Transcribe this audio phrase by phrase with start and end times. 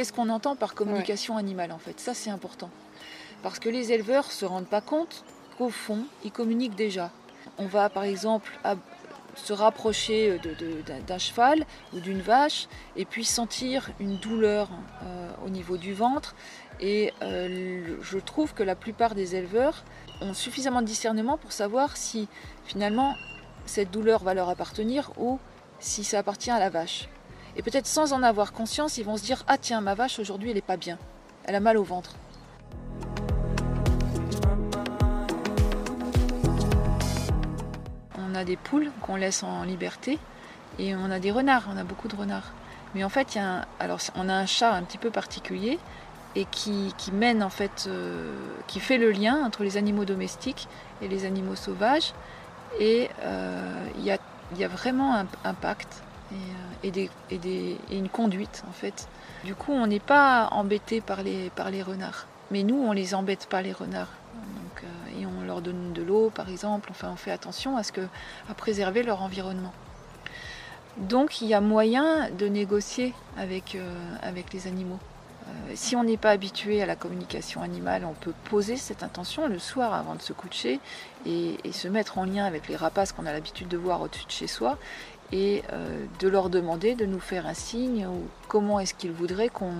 [0.00, 2.70] qu'est-ce qu'on entend par communication animale en fait Ça c'est important.
[3.42, 5.26] Parce que les éleveurs ne se rendent pas compte
[5.58, 7.10] qu'au fond, ils communiquent déjà.
[7.58, 8.50] On va par exemple
[9.34, 10.40] se rapprocher
[11.06, 12.66] d'un cheval ou d'une vache
[12.96, 14.70] et puis sentir une douleur
[15.02, 16.34] euh, au niveau du ventre.
[16.80, 19.84] Et euh, je trouve que la plupart des éleveurs
[20.22, 22.26] ont suffisamment de discernement pour savoir si
[22.64, 23.16] finalement
[23.66, 25.38] cette douleur va leur appartenir ou
[25.78, 27.10] si ça appartient à la vache.
[27.56, 30.50] Et peut-être sans en avoir conscience, ils vont se dire Ah tiens, ma vache aujourd'hui
[30.50, 30.98] elle n'est pas bien,
[31.44, 32.14] elle a mal au ventre.
[38.18, 40.18] On a des poules qu'on laisse en liberté
[40.78, 42.52] et on a des renards, on a beaucoup de renards.
[42.94, 45.78] Mais en fait, y a alors on a un chat un petit peu particulier
[46.36, 48.32] et qui, mène en fait, euh,
[48.66, 50.68] qui fait le lien entre les animaux domestiques
[51.02, 52.12] et les animaux sauvages.
[52.78, 54.18] Et euh, il y, a,
[54.56, 56.02] y, a, vraiment un, pacte
[56.84, 59.08] et, euh, et, une conduite en fait.
[59.44, 61.50] Du coup, on n'est pas embêté par les,
[61.82, 62.26] renards.
[62.50, 64.12] Mais nous, on les embête pas les renards.
[64.34, 64.84] Donc,
[65.18, 66.88] et on leur donne de l'eau, par exemple.
[66.90, 67.82] Enfin, on fait attention à,
[68.54, 69.72] préserver leur environnement.
[70.98, 73.78] Donc, il y a moyen de négocier avec,
[74.22, 74.98] avec les animaux.
[75.50, 79.48] Euh, si on n'est pas habitué à la communication animale, on peut poser cette intention
[79.48, 80.80] le soir avant de se coucher
[81.26, 84.30] et, se mettre en lien avec les rapaces qu'on a l'habitude de voir au-dessus de
[84.30, 84.78] chez soi
[85.32, 89.48] et euh, de leur demander de nous faire un signe ou comment est-ce qu'ils voudraient
[89.48, 89.72] qu'on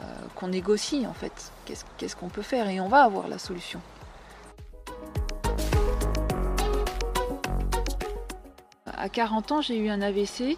[0.00, 1.52] euh, négocie en fait.
[1.98, 2.68] Qu'est-ce qu'on peut faire?
[2.68, 3.80] Et on va avoir la solution.
[8.86, 10.56] À 40 ans, j'ai eu un AVC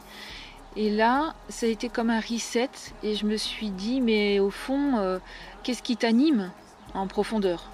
[0.77, 2.71] et là, ça a été comme un reset
[3.03, 5.19] et je me suis dit, mais au fond, euh,
[5.63, 6.51] qu'est-ce qui t'anime
[6.95, 7.69] en profondeur?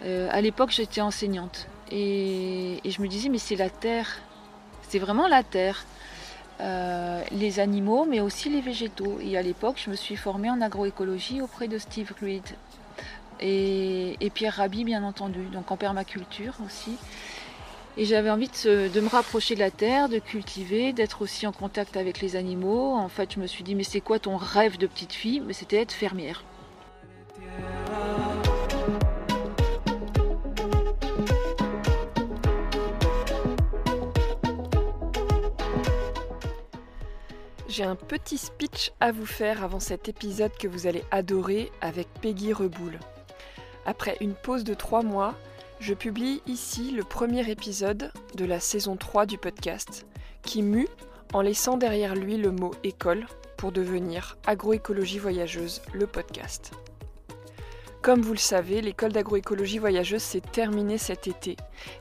[0.00, 4.20] À l'époque, j'étais enseignante et, je me disais, mais c'est la terre,
[4.88, 5.84] c'est vraiment la terre.
[6.60, 9.18] Euh, les animaux, mais aussi les végétaux.
[9.22, 12.42] Et à l'époque, je me suis formée en agroécologie auprès de Steve Reed
[13.40, 16.96] et, Pierre Rabhi, bien entendu, donc en permaculture aussi.
[17.96, 21.96] Et j'avais envie de, me rapprocher de la terre, de cultiver, d'être aussi en contact
[21.96, 22.94] avec les animaux.
[22.94, 25.40] En fait, je me suis dit, mais c'est quoi ton rêve de petite fille?
[25.40, 26.44] Mais c'était être fermière.
[37.68, 42.08] J'ai un petit speech à vous faire avant cet épisode que vous allez adorer avec
[42.22, 42.98] Peggy Reboul.
[43.84, 45.34] Après une pause de trois mois,
[45.78, 50.06] je publie ici le premier épisode de la saison 3 du podcast,
[50.40, 50.88] qui mue
[51.34, 53.26] en laissant derrière lui le mot école
[53.58, 56.72] pour devenir Agroécologie Voyageuse, le podcast.
[58.00, 61.56] Comme vous le savez, l'école d'agroécologie voyageuse s'est terminée cet été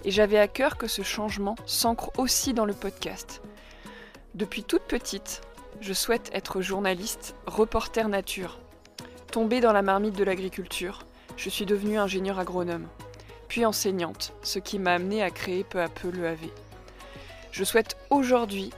[0.06, 3.42] et j'avais à cœur que ce changement s'ancre aussi dans le podcast.
[4.36, 5.42] Depuis toute petite,
[5.82, 8.60] je souhaite être journaliste, reporter nature.
[9.32, 11.06] Tombée dans la marmite de l'agriculture,
[11.36, 12.88] je suis devenue ingénieur agronome
[13.48, 16.50] puis enseignante, ce qui m'a amené à créer peu à peu le AV.
[17.52, 18.72] Je souhaite aujourd'hui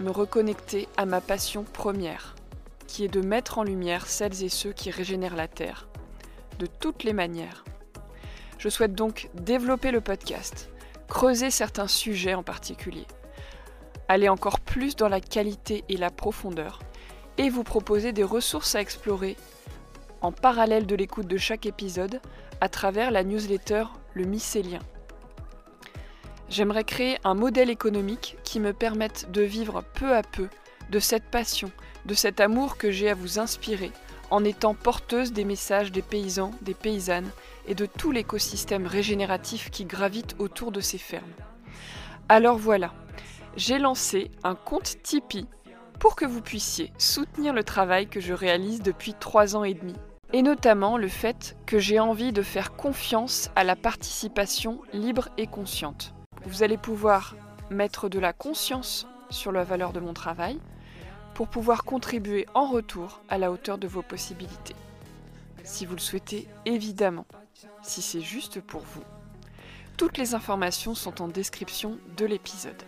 [0.00, 2.36] me reconnecter à ma passion première,
[2.86, 5.88] qui est de mettre en lumière celles et ceux qui régénèrent la Terre,
[6.58, 7.64] de toutes les manières.
[8.58, 10.70] Je souhaite donc développer le podcast,
[11.08, 13.06] creuser certains sujets en particulier,
[14.08, 16.80] aller encore plus dans la qualité et la profondeur,
[17.38, 19.36] et vous proposer des ressources à explorer
[20.22, 22.20] en parallèle de l'écoute de chaque épisode
[22.60, 23.84] à travers la newsletter
[24.14, 24.80] Le Mycélien.
[26.48, 30.48] J'aimerais créer un modèle économique qui me permette de vivre peu à peu
[30.90, 31.70] de cette passion,
[32.06, 33.90] de cet amour que j'ai à vous inspirer,
[34.30, 37.30] en étant porteuse des messages des paysans, des paysannes
[37.66, 41.24] et de tout l'écosystème régénératif qui gravite autour de ces fermes.
[42.28, 42.92] Alors voilà,
[43.56, 45.46] j'ai lancé un compte Tipeee
[45.98, 49.94] pour que vous puissiez soutenir le travail que je réalise depuis trois ans et demi
[50.32, 55.46] et notamment le fait que j'ai envie de faire confiance à la participation libre et
[55.46, 56.12] consciente.
[56.44, 57.36] Vous allez pouvoir
[57.70, 60.58] mettre de la conscience sur la valeur de mon travail
[61.34, 64.76] pour pouvoir contribuer en retour à la hauteur de vos possibilités.
[65.64, 67.26] Si vous le souhaitez, évidemment,
[67.82, 69.02] si c'est juste pour vous.
[69.96, 72.82] Toutes les informations sont en description de l'épisode.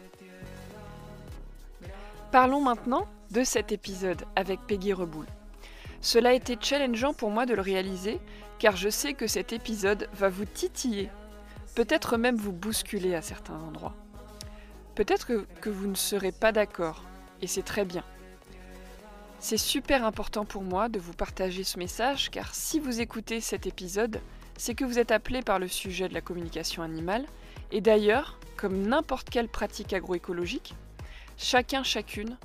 [2.31, 5.25] Parlons maintenant de cet épisode avec Peggy Reboul.
[6.03, 8.21] Cela a été challengeant pour moi de le réaliser,
[8.59, 11.09] car je sais que cet épisode va vous titiller,
[11.75, 13.95] peut-être même vous bousculer à certains endroits.
[14.95, 17.03] Peut-être que, vous ne serez pas d'accord,
[17.41, 18.05] et c'est très bien.
[19.39, 23.67] C'est super important pour moi de vous partager ce message, car si vous écoutez cet
[23.67, 24.21] épisode,
[24.59, 27.25] c'est que vous êtes appelé par le sujet de la communication animale,
[27.73, 30.75] et d'ailleurs, comme n'importe quelle pratique agroécologique,
[31.39, 32.37] chacun chacune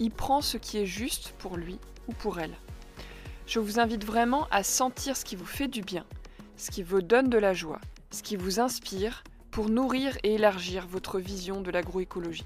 [0.00, 2.54] y prend ce qui est juste pour lui ou pour elle.
[3.46, 6.04] je vous invite vraiment à sentir ce qui vous fait du bien,
[6.56, 7.80] ce qui vous donne de la joie,
[8.10, 12.44] ce qui vous inspire pour nourrir et élargir votre vision de l'agroécologie.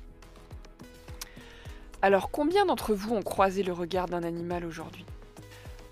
[2.02, 5.06] Alors combien d'entre vous ont croisé le regard d'un animal aujourd'hui?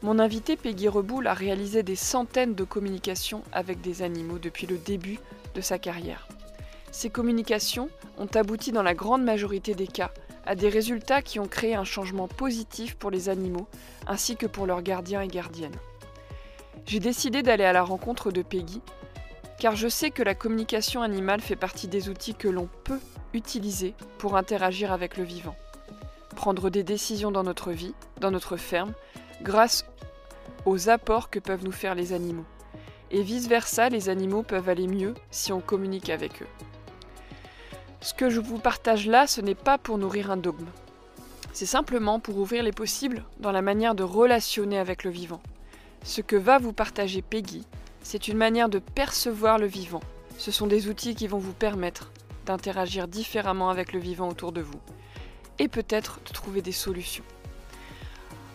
[0.02, 4.76] Mon invité Peggy Reboul a réalisé des centaines de communications avec des animaux depuis le
[4.76, 5.18] début
[5.54, 6.28] de sa carrière.
[6.92, 10.12] Ces communications ont abouti dans la grande majorité des cas
[10.44, 13.66] à des résultats qui ont créé un changement positif pour les animaux
[14.06, 15.74] ainsi que pour leurs gardiens et gardiennes.
[16.84, 18.82] J'ai décidé d'aller à la rencontre de Peggy
[19.58, 23.00] car je sais que la communication animale fait partie des outils que l'on peut
[23.32, 25.56] utiliser pour interagir avec le vivant,
[26.36, 28.92] prendre des décisions dans notre vie, dans notre ferme,
[29.40, 29.86] grâce
[30.66, 32.44] aux apports que peuvent nous faire les animaux.
[33.10, 36.48] Et vice-versa, les animaux peuvent aller mieux si on communique avec eux.
[38.02, 40.66] Ce que je vous partage là, ce n'est pas pour nourrir un dogme.
[41.52, 45.40] C'est simplement pour ouvrir les possibles dans la manière de relationner avec le vivant.
[46.02, 47.64] Ce que va vous partager Peggy,
[48.02, 50.02] c'est une manière de percevoir le vivant.
[50.36, 52.10] Ce sont des outils qui vont vous permettre
[52.44, 54.80] d'interagir différemment avec le vivant autour de vous
[55.60, 57.24] et peut-être de trouver des solutions.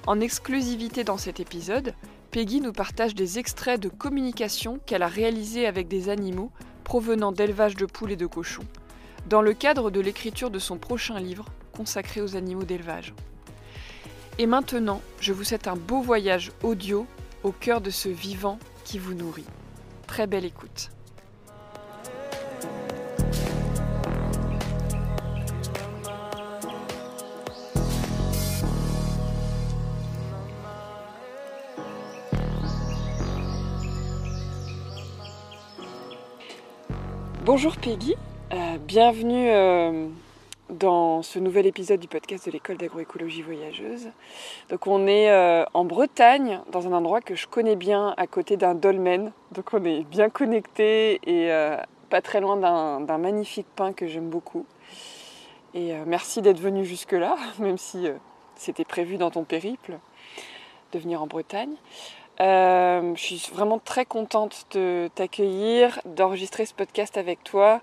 [0.07, 1.93] En exclusivité dans cet épisode,
[2.31, 6.51] Peggy nous partage des extraits de communication qu'elle a réalisés avec des animaux
[6.83, 8.67] provenant d'élevage de poules et de cochons
[9.27, 13.13] dans le cadre de l'écriture de son prochain livre consacré aux animaux d'élevage.
[14.39, 17.05] Et maintenant, je vous souhaite un beau voyage audio
[17.43, 19.45] au cœur de ce vivant qui vous nourrit.
[20.07, 20.91] Très belle écoute.
[37.43, 38.15] Bonjour Peggy,
[38.53, 40.07] euh, bienvenue euh,
[40.69, 44.07] dans ce nouvel épisode du podcast de l'école d'agroécologie voyageuse.
[44.69, 48.55] Donc on est euh, en Bretagne, dans un endroit que je connais bien, à côté
[48.55, 49.33] d'un dolmen.
[49.51, 51.51] Donc on est bien connecté et
[52.09, 54.65] pas très loin d'un magnifique pin que j'aime beaucoup.
[55.73, 58.07] Et merci d'être venu jusque-là, même si
[58.55, 59.99] c'était prévu dans ton périple
[60.93, 61.75] de venir en Bretagne.
[62.39, 67.81] je suis vraiment très contente de t'accueillir, d'enregistrer ce podcast avec toi.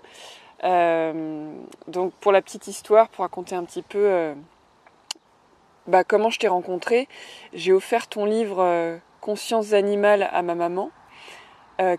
[0.65, 1.53] Euh,
[1.87, 4.33] donc pour la petite histoire, pour raconter un petit peu euh,
[5.87, 7.07] bah, comment je t'ai rencontré,
[7.53, 10.91] j'ai offert ton livre euh, Conscience animale à ma maman,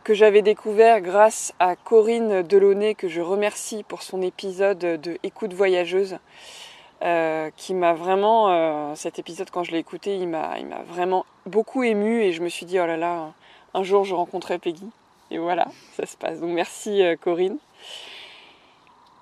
[0.05, 5.53] que j'avais découvert grâce à Corinne Delaunay, que je remercie pour son épisode de Écoute
[5.53, 6.19] voyageuse.
[7.57, 11.83] qui m'a vraiment, cet épisode quand je l'ai écouté, il m'a, il m'a vraiment beaucoup
[11.83, 13.33] ému et je me suis dit, oh là là,
[13.75, 14.89] un jour je rencontrerai Peggy.
[15.33, 15.67] Et voilà,
[15.97, 16.39] ça se passe.
[16.39, 17.59] Donc merci Corinne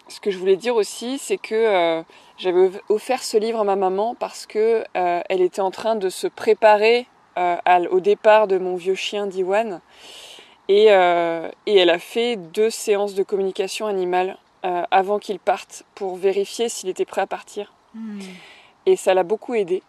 [0.08, 2.02] ce que je voulais dire aussi, c'est que euh,
[2.36, 6.08] j'avais offert ce livre à ma maman parce que euh, elle était en train de
[6.08, 7.06] se préparer
[7.38, 7.56] euh,
[7.90, 9.80] au départ de mon vieux chien Diwan
[10.68, 16.70] et, et, elle a fait deux séances de communication animale avant qu'il parte pour vérifier
[16.70, 17.74] s'il était prêt à partir.
[17.92, 18.18] Hmm.
[18.86, 19.82] Et ça l'a beaucoup aidé.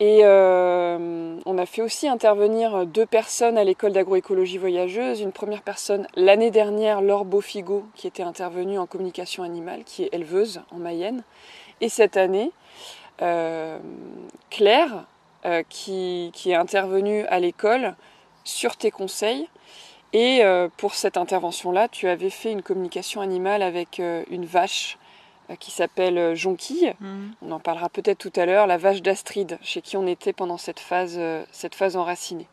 [0.00, 5.20] Et euh, on a fait aussi intervenir deux personnes à l'école d'agroécologie voyageuse.
[5.20, 10.12] Une première personne l'année dernière, Laure Beaufigo, qui était intervenue en communication animale, qui est
[10.12, 11.22] éleveuse en Mayenne.
[11.80, 12.50] Et cette année,
[13.22, 13.78] euh,
[14.50, 15.04] Claire,
[15.44, 17.94] euh, qui, qui, est intervenue à l'école
[18.42, 19.48] sur tes conseils.
[20.12, 20.42] Et
[20.76, 25.03] pour cette intervention-là, tu avais fait une communication animale avec une vache euh,
[25.58, 26.94] qui s'appelle euh, Jonquille.
[27.00, 27.34] Mhm.
[27.42, 28.66] On en parlera peut-être tout à l'heure.
[28.66, 32.46] La vache d'Astrid, chez qui on était pendant cette phase, euh, cette phase enracinée.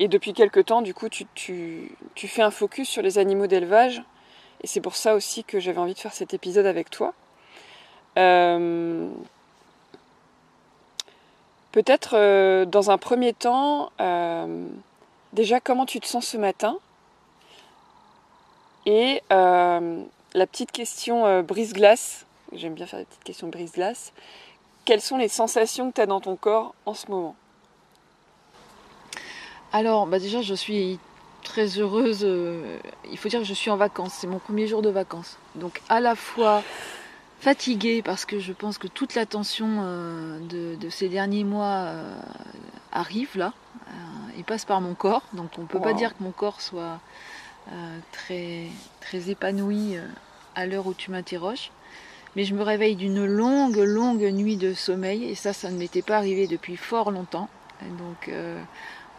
[0.00, 3.46] et depuis quelque temps, du coup, tu, tu, tu, fais un focus sur les animaux
[3.46, 4.02] d'élevage.
[4.62, 7.14] Et c'est pour ça aussi que j'avais envie de faire cet épisode avec toi.
[11.72, 13.90] Peut-être dans un premier temps,
[15.32, 16.78] déjà comment tu te sens ce matin?
[18.88, 20.02] Et euh,
[20.32, 24.14] la petite question euh, brise-glace, j'aime bien faire des petites questions brise-glace,
[24.86, 27.36] quelles sont les sensations que tu as dans ton corps en ce moment?
[29.74, 30.98] Alors, bah déjà, je suis
[31.42, 32.20] très heureuse.
[32.22, 32.78] Euh,
[33.10, 35.36] il faut dire que je suis en vacances, c'est mon premier jour de vacances.
[35.54, 36.62] Donc, à la fois
[37.40, 39.82] fatiguée parce que je pense que toute la tension
[40.48, 41.92] de, ces derniers mois
[42.90, 43.52] arrive là
[44.38, 45.22] et passe par mon corps.
[45.34, 46.96] Donc, on ne peut pas dire que mon corps soit euh,
[48.12, 48.64] très,
[49.00, 50.06] très épanouie euh,
[50.54, 51.70] à l'heure où tu m'interroges.
[52.36, 56.02] Mais je me réveille d'une longue, longue nuit de sommeil et ça, ça ne m'était
[56.02, 57.48] pas arrivé depuis fort longtemps.
[57.98, 58.60] donc, euh,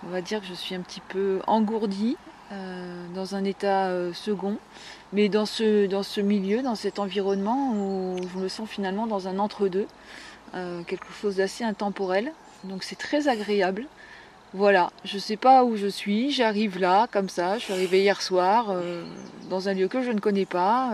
[0.06, 2.18] on va dire que je suis un petit peu engourdie,
[3.14, 4.58] dans un état second,
[5.14, 9.28] mais dans ce, dans ce milieu, dans cet environnement où je me sens finalement dans
[9.28, 9.86] un entre-deux.
[10.88, 12.32] quelque chose d'assez intemporel.
[12.64, 13.86] Donc c'est très agréable.
[14.54, 18.02] Voilà, je ne sais pas où je suis, j'arrive là, comme ça, je suis arrivée
[18.02, 18.74] hier soir,
[19.50, 20.94] dans un lieu que je ne connais pas.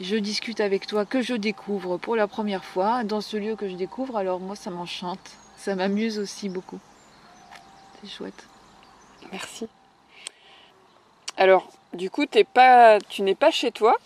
[0.00, 3.68] je discute avec toi, que je découvre pour la première fois, dans ce lieu que
[3.68, 6.78] je découvre, alors moi ça m'enchante, ça m'amuse aussi beaucoup.
[8.00, 8.46] C'est chouette.
[9.32, 9.68] Merci.
[11.36, 13.96] Alors, du coup, pas, tu n'es pas chez toi.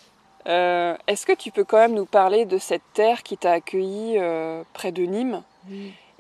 [0.47, 4.17] Euh, est-ce que tu peux quand même nous parler de cette terre qui t'a accueilli
[4.19, 5.43] euh, près de Nîmes?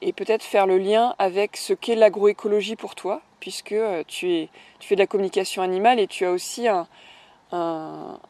[0.00, 4.48] Et peut-être faire le lien avec ce qu'est l'agroécologie pour toi, puisque euh, tu, es,
[4.78, 6.86] tu fais de la communication animale et tu as aussi un,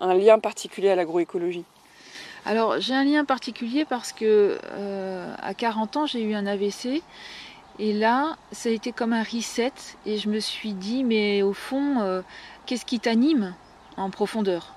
[0.01, 1.65] lien particulier à l'agroécologie
[2.47, 4.59] Alors j'ai un lien particulier parce que
[5.43, 7.03] à 40 ans j'ai eu un AVC
[7.81, 9.73] et là ça a été comme un reset
[10.07, 12.23] et je me suis dit mais au fond
[12.67, 13.55] qu'est-ce qui t'anime
[13.97, 14.75] en profondeur?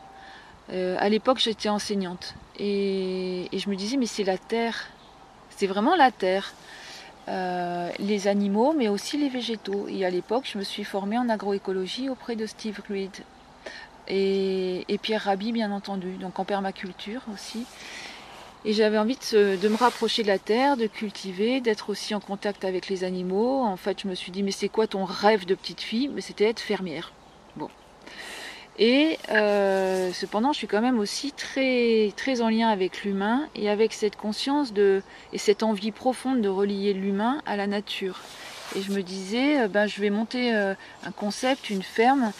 [0.72, 4.88] Euh, À l'époque, j'étais enseignante et, je me disais, mais c'est la terre,
[5.50, 6.54] c'est vraiment la terre.
[7.28, 9.88] Euh, les animaux, mais aussi les végétaux.
[9.88, 13.12] Et à l'époque, je me suis formée en agroécologie auprès de Steve Reed
[14.08, 17.66] et, Pierre Rabhi, bien entendu, donc en permaculture aussi.
[18.66, 22.20] Et j'avais envie de, de, me rapprocher de la terre, de cultiver, d'être aussi en
[22.20, 23.62] contact avec les animaux.
[23.62, 26.10] En fait, je me suis dit, mais c'est quoi ton rêve de petite fille?
[26.10, 27.12] Mais c'était être fermière.
[28.84, 33.70] Et euh, cependant, je suis quand même aussi très, très en lien avec l'humain et
[33.70, 38.22] avec cette conscience de, et cette envie profonde de relier l'humain à la nature.
[38.76, 40.74] Et je me disais, euh, ben, je vais monter euh,
[41.06, 42.32] un concept, une ferme,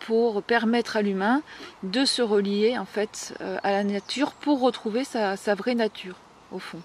[0.00, 1.42] pour permettre à l'humain
[1.84, 6.16] de se relier en fait à la nature pour retrouver sa vraie nature,
[6.50, 6.82] au fond.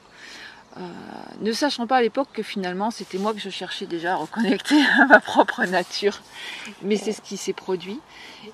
[1.41, 4.79] Ne sachant pas à l'époque que finalement c'était moi que je cherchais déjà à reconnecter
[4.99, 6.21] à ma propre nature.
[6.81, 7.99] Mais c'est ce qui s'est produit.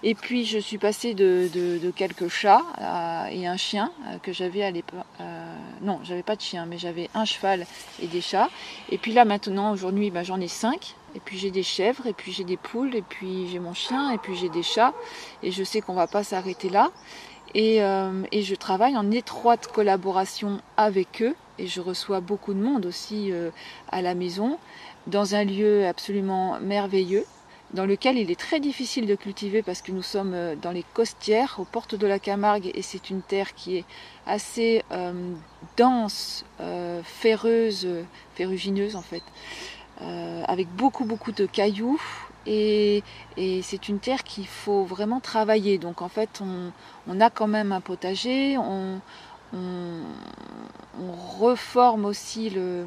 [0.02, 4.64] Et puis je suis passée de, quelques chats euh, et un chien euh, que j'avais
[4.64, 5.06] à l'époque.
[5.82, 7.66] non, j'avais pas de chien, mais j'avais un cheval
[8.02, 8.50] et des chats.
[8.90, 10.96] Et puis là maintenant, aujourd'hui, bah, j'en ai cinq.
[11.16, 14.10] Et puis j'ai des chèvres, et puis j'ai des poules, et puis j'ai mon chien,
[14.12, 14.94] et puis j'ai des chats.
[15.44, 16.90] Et je sais qu'on va pas s'arrêter là.
[17.54, 23.32] et, je travaille en étroite collaboration avec eux et je reçois beaucoup de monde aussi
[23.32, 23.50] euh,
[23.92, 24.58] à la maison,
[25.08, 27.26] dans un lieu absolument merveilleux,
[27.74, 30.86] dans lequel il est très difficile de cultiver parce que nous sommes euh, dans les
[30.94, 33.86] costières, aux portes de la Camargue, et c'est une terre qui est
[34.26, 35.34] assez euh,
[35.78, 36.46] dense,
[37.04, 37.88] ferreuse,
[38.36, 39.24] ferrugineuse en fait,
[40.00, 42.00] avec beaucoup beaucoup de cailloux.
[42.46, 43.04] Et,
[43.62, 45.78] c'est une terre qu'il faut vraiment travailler.
[45.78, 46.72] Donc en fait, on,
[47.08, 49.00] on a quand même un potager, on,
[49.54, 50.02] on,
[51.40, 52.86] reforme aussi le,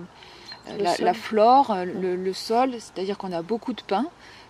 [0.78, 4.06] la, flore, le, sol, c'est-à-dire qu'on a beaucoup de pain,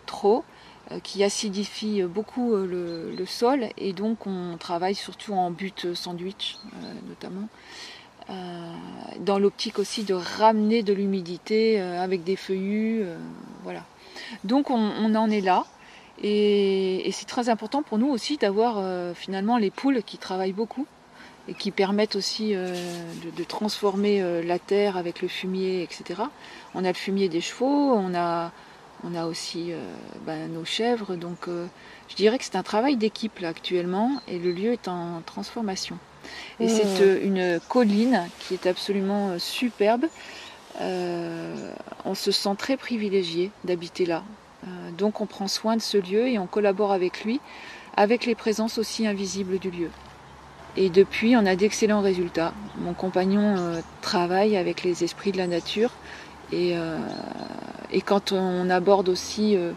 [0.06, 0.44] trop,
[0.92, 6.58] euh, qui acidifie beaucoup euh, le, sol, et donc on travaille surtout en but sandwich
[6.64, 7.48] euh, notamment.
[9.20, 13.04] dans l'optique aussi de ramener de l'humidité avec des feuillus,
[13.62, 13.84] voilà.
[14.44, 15.64] Donc on, en est là,
[16.22, 18.82] et, c'est très important pour nous aussi d'avoir
[19.14, 20.86] finalement les poules qui travaillent beaucoup
[21.48, 26.22] et qui permettent aussi de, transformer la terre avec le fumier, etc.
[26.74, 28.50] On a le fumier des chevaux, on a,
[29.04, 29.78] on a aussi euh,
[30.26, 31.48] ben, nos chèvres, donc
[32.08, 35.98] je dirais que c'est un travail d'équipe là actuellement et le lieu est en transformation.
[36.58, 37.24] Et c'est mmh.
[37.24, 40.06] une colline qui est absolument superbe.
[40.80, 44.24] on se sent très privilégié d'habiter là.
[44.98, 47.40] donc on prend soin de ce lieu et on collabore avec lui,
[47.96, 49.90] avec les présences aussi invisibles du lieu.
[50.76, 52.52] Et depuis, on a d'excellents résultats.
[52.78, 55.90] Mon compagnon euh, travaille avec les esprits de la nature.
[56.52, 56.98] Et, euh,
[57.90, 59.72] et quand on aborde aussi euh,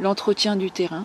[0.00, 1.04] l'entretien du terrain,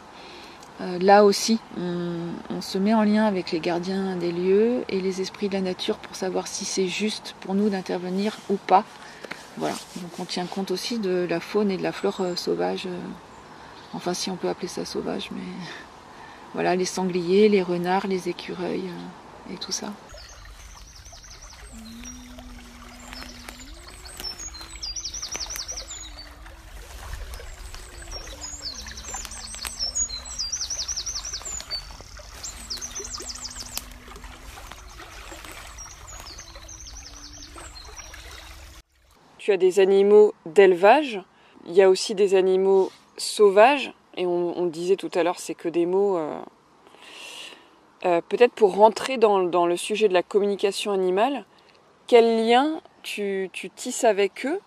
[1.02, 5.50] là aussi, on, se met en lien avec les gardiens des lieux et les esprits
[5.50, 8.86] de la nature pour savoir si c'est juste pour nous d'intervenir ou pas.
[9.58, 9.76] Voilà.
[9.98, 12.88] Donc on tient compte aussi de la faune et de la flore sauvage.
[13.94, 15.42] enfin, si on peut appeler ça sauvage, mais
[16.54, 18.90] voilà, les sangliers, les renards, les écureuils
[19.52, 19.92] et tout ça.
[39.50, 41.24] Tu as des animaux d'élevage,
[41.66, 45.68] il y a aussi des animaux sauvages, et on, disait tout à l'heure, c'est que
[45.68, 46.20] des mots.
[46.20, 46.40] Euh,
[48.06, 51.46] euh, peut-être pour rentrer dans, le sujet de la communication animale,
[52.06, 54.60] quel lien tu, tisses avec eux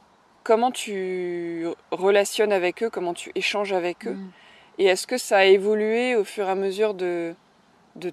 [0.42, 4.30] Comment tu relationnes avec eux Comment tu échanges avec eux mm.
[4.78, 7.36] Et est-ce que ça a évolué au fur et à mesure de,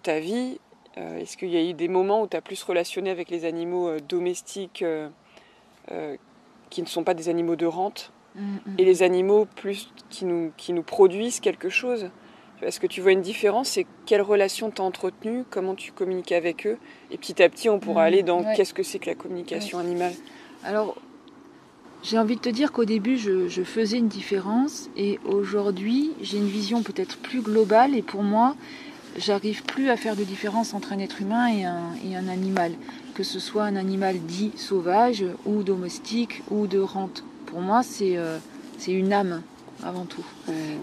[0.04, 0.60] ta vie
[0.98, 4.00] Est-ce qu'il y a eu des moments où tu as plus relationné avec les animaux
[4.02, 4.86] domestiques
[6.70, 8.76] qui ne sont pas des animaux de rente mm, mm.
[8.78, 12.10] et les animaux plus qui nous, qui nous produisent quelque chose
[12.62, 16.32] est-ce que tu vois une différence C'est quelle relation tu as entretenue Comment tu communiques
[16.32, 16.78] avec eux
[17.12, 19.80] Et petit à petit, on pourra mm, aller dans qu'est-ce que c'est que la communication
[19.80, 20.14] animale?
[20.64, 20.98] Alors,
[22.04, 24.90] j'ai envie de te dire qu'au début, je, faisais une différence.
[24.98, 27.96] Et aujourd'hui, j'ai une vision peut-être plus globale.
[27.96, 28.56] Et pour moi,
[29.20, 32.72] j'arrive plus à faire de différence entre un être humain et un, et un animal.
[33.14, 37.24] Que ce soit un animal dit sauvage ou domestique ou de rente.
[37.46, 38.38] Pour moi, c'est euh,
[38.88, 39.42] une âme
[39.84, 40.26] avant tout.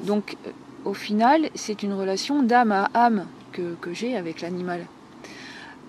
[0.04, 0.36] Donc,
[0.84, 4.86] au final, c'est une relation d'âme à âme que, j'ai avec l'animal.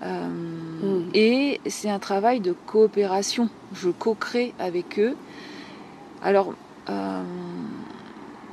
[0.03, 1.09] Euh, mm.
[1.13, 3.49] Et c'est un travail de coopération.
[3.73, 5.15] Je co-crée avec eux.
[6.23, 6.53] Alors,
[6.89, 7.21] euh,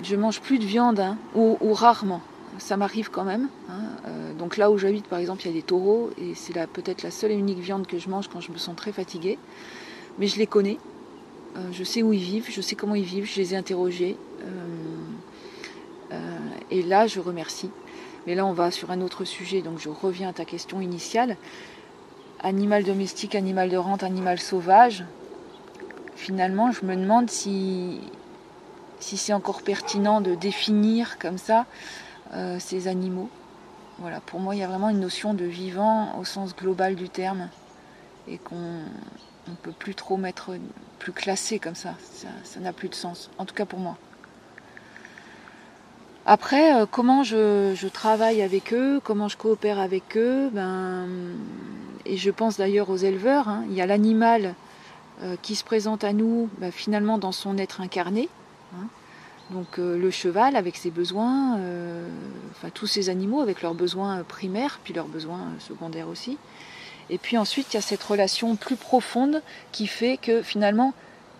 [0.02, 2.20] je mange plus de viande, hein, ou, rarement.
[2.58, 3.49] Ça m'arrive quand même.
[3.68, 3.80] Hein.
[4.06, 7.02] Euh, donc là où j'habite, par exemple, il y a des taureaux, et c'est peut-être
[7.02, 9.38] la seule et unique viande que je mange quand je me sens très fatiguée.
[10.18, 10.78] Mais je les connais.
[11.73, 14.16] je sais où ils vivent, je sais comment ils vivent, je les ai interrogés.
[16.70, 17.70] Et là, je remercie.
[18.26, 21.37] Mais là, on va sur un autre sujet, donc je reviens à ta question initiale.
[22.40, 25.04] Animal domestique, animal de rente, animal sauvage.
[26.16, 28.00] Finalement, je me demande si,
[28.99, 31.66] si c'est encore pertinent de définir comme ça
[32.35, 33.29] euh, ces animaux.
[33.99, 37.09] Voilà, pour moi, il y a vraiment une notion de vivant au sens global du
[37.09, 37.49] terme
[38.26, 38.81] et qu'on
[39.49, 40.53] ne peut plus trop mettre,
[40.99, 41.95] plus classer comme ça.
[42.43, 43.97] Ça n'a plus de sens, en tout cas pour moi.
[46.26, 51.07] Après, euh, comment je, travaille avec eux, comment je coopère avec eux, ben,
[52.07, 53.64] et je pense d'ailleurs aux éleveurs, hein.
[53.69, 54.55] il y a l'animal
[55.23, 58.31] euh, qui se présente à nous ben, finalement dans son être incarné.
[58.75, 58.87] Hein.
[59.50, 61.58] Donc euh, le cheval avec ses besoins,
[62.50, 66.38] enfin tous ces animaux avec leurs besoins primaires, puis leurs besoins secondaires aussi.
[67.11, 70.94] Et puis ensuite, il y a cette relation plus profonde qui fait que finalement,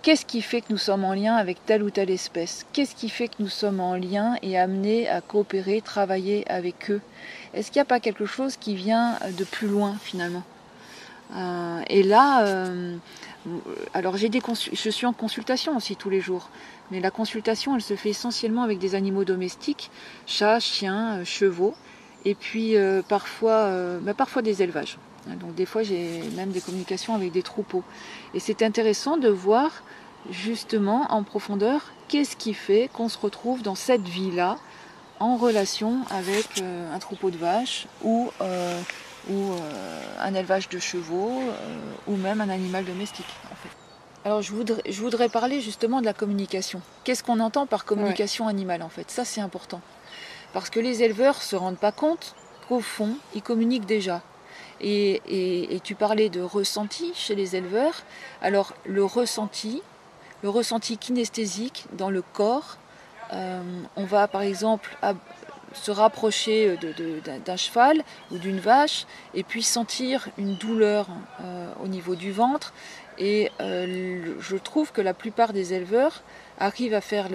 [0.05, 2.67] Qu'est-ce qui fait que nous sommes en lien avec telle ou telle espèce?
[2.75, 7.01] Qu'est-ce qui fait que nous sommes en lien et amenés à coopérer, travailler avec eux?
[7.55, 10.43] Est-ce qu'il n'y a pas quelque chose qui vient de plus loin finalement?
[11.35, 12.97] Euh, Et là, euh,
[13.93, 14.41] alors j'ai des
[14.73, 16.49] je suis en consultation aussi tous les jours,
[16.91, 19.91] mais la consultation elle se fait essentiellement avec des animaux domestiques,
[20.27, 21.75] chats, chiens, euh, chevaux,
[22.25, 22.75] et puis
[23.07, 24.97] parfois, bah, parfois des élevages.
[25.27, 27.83] Donc des fois j'ai même des communications avec des troupeaux.
[28.33, 29.83] Et c'est intéressant de voir
[30.31, 34.57] justement en profondeur qu'est-ce qui fait qu'on se retrouve dans cette vie-là
[35.21, 38.81] en relation avec euh, un troupeau de vaches ou, euh,
[39.29, 39.59] ou euh,
[40.21, 41.41] un élevage de chevaux
[42.07, 43.27] ou même un animal domestique
[44.25, 46.83] Alors je voudrais, je voudrais parler justement de la communication.
[47.05, 49.11] Qu'est-ce qu'on entend par communication animale en fait?
[49.11, 49.81] Ça c'est important.
[50.53, 52.35] Parce que les éleveurs ne se rendent pas compte
[52.69, 54.23] qu'au fond, ils communiquent déjà.
[54.81, 58.03] Et, tu parlais de ressenti chez les éleveurs.
[58.43, 59.83] Alors le ressenti,
[60.43, 62.77] le ressenti kinesthésique dans le corps,
[63.33, 63.63] euh,
[63.97, 64.97] on va par exemple
[65.75, 66.79] se rapprocher
[67.45, 71.07] d'un cheval ou d'une vache et puis sentir une douleur
[71.41, 72.73] euh, au niveau du ventre.
[73.19, 76.23] Et euh, je trouve que la plupart des éleveurs
[76.59, 77.29] arrivent à faire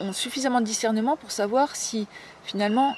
[0.00, 2.06] ont suffisamment de discernement pour savoir si
[2.44, 2.94] finalement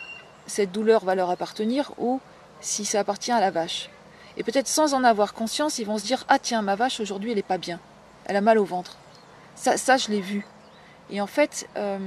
[0.46, 2.20] cette douleur va leur appartenir ou
[2.60, 3.90] si ça appartient à la vache.
[4.36, 7.30] Et peut-être sans en avoir conscience, ils vont se dire Ah tiens, ma vache aujourd'hui
[7.30, 7.80] elle n'est pas bien,
[8.26, 8.96] elle a mal au ventre.
[9.54, 10.46] Ça, ça je l'ai vu.
[11.10, 11.98] Et en fait, euh,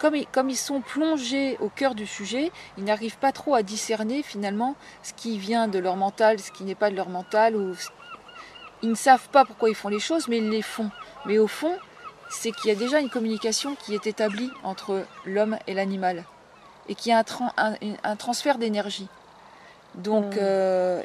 [0.00, 3.62] comme, ils, comme, ils sont plongés au cœur du sujet, ils n'arrivent pas trop à
[3.62, 7.54] discerner finalement ce qui vient de leur mental, ce qui n'est pas de leur mental.
[7.54, 7.74] Ou...
[8.82, 10.90] Ils ne savent pas pourquoi ils font les choses, mais ils les font.
[11.26, 11.76] Mais au fond,
[12.30, 16.24] c'est qu'il y a déjà une communication qui est établie entre l'homme et l'animal.
[16.88, 17.22] Et qu'il y a
[17.58, 19.08] un, un transfert d'énergie.
[19.96, 20.38] Donc, mm.
[20.40, 21.02] euh,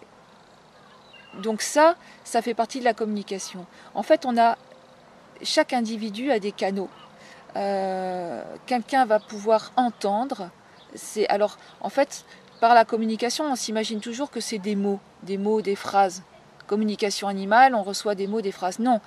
[1.41, 3.65] donc ça, ça fait partie de la communication.
[3.93, 4.57] En fait, on a
[5.43, 6.89] chaque individu a des canaux.
[7.55, 10.49] Euh, quelqu'un va pouvoir entendre.
[10.93, 12.25] C'est alors en fait
[12.59, 16.23] par la communication, on s'imagine toujours que c'est des mots, des mots, des phrases.
[16.67, 18.79] Communication animale, on reçoit des mots, des phrases.
[18.79, 19.01] Non,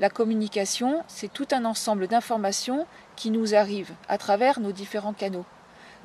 [0.00, 5.46] la communication, c'est tout un ensemble d'informations qui nous arrivent à travers nos différents canaux.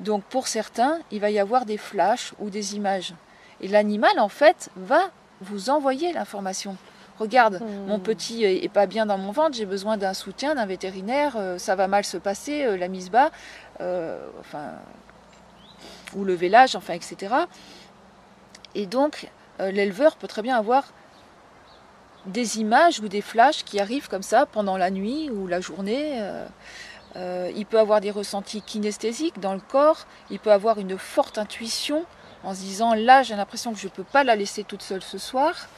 [0.00, 3.14] Donc pour certains, il va y avoir des flashs ou des images.
[3.60, 6.76] Et l'animal, en fait, va vous envoyer l'information.
[7.18, 7.86] Regarde, hmm.
[7.86, 11.58] mon petit est pas bien dans mon ventre, j'ai besoin d'un soutien, d'un vétérinaire, euh,
[11.58, 13.30] ça va mal se passer, euh, la mise bas,
[13.80, 14.72] euh, enfin,
[16.16, 17.34] ou le vélage, enfin, etc.
[18.74, 20.92] Et donc, l'éleveur peut très bien avoir
[22.26, 26.20] des images ou des flashs qui arrivent comme ça pendant la nuit ou la journée.
[27.14, 32.04] il peut avoir des ressentis kinesthésiques dans le corps, il peut avoir une forte intuition
[32.42, 35.02] en se disant là j'ai l'impression que je ne peux pas la laisser toute seule
[35.02, 35.68] ce soir.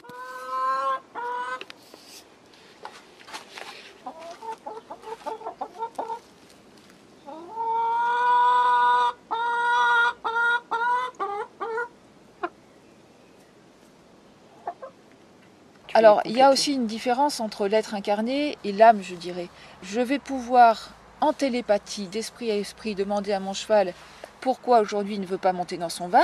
[15.97, 19.49] Alors, il y a aussi une différence entre l'être incarné et l'âme, je dirais.
[19.81, 23.95] Je vais pouvoir, en télépathie, d'esprit à esprit, demander à mon cheval
[24.39, 26.19] pourquoi aujourd'hui il ne veut pas monter dans son van,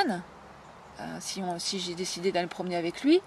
[0.99, 3.19] euh, si, si j'ai décidé d'aller promener avec lui.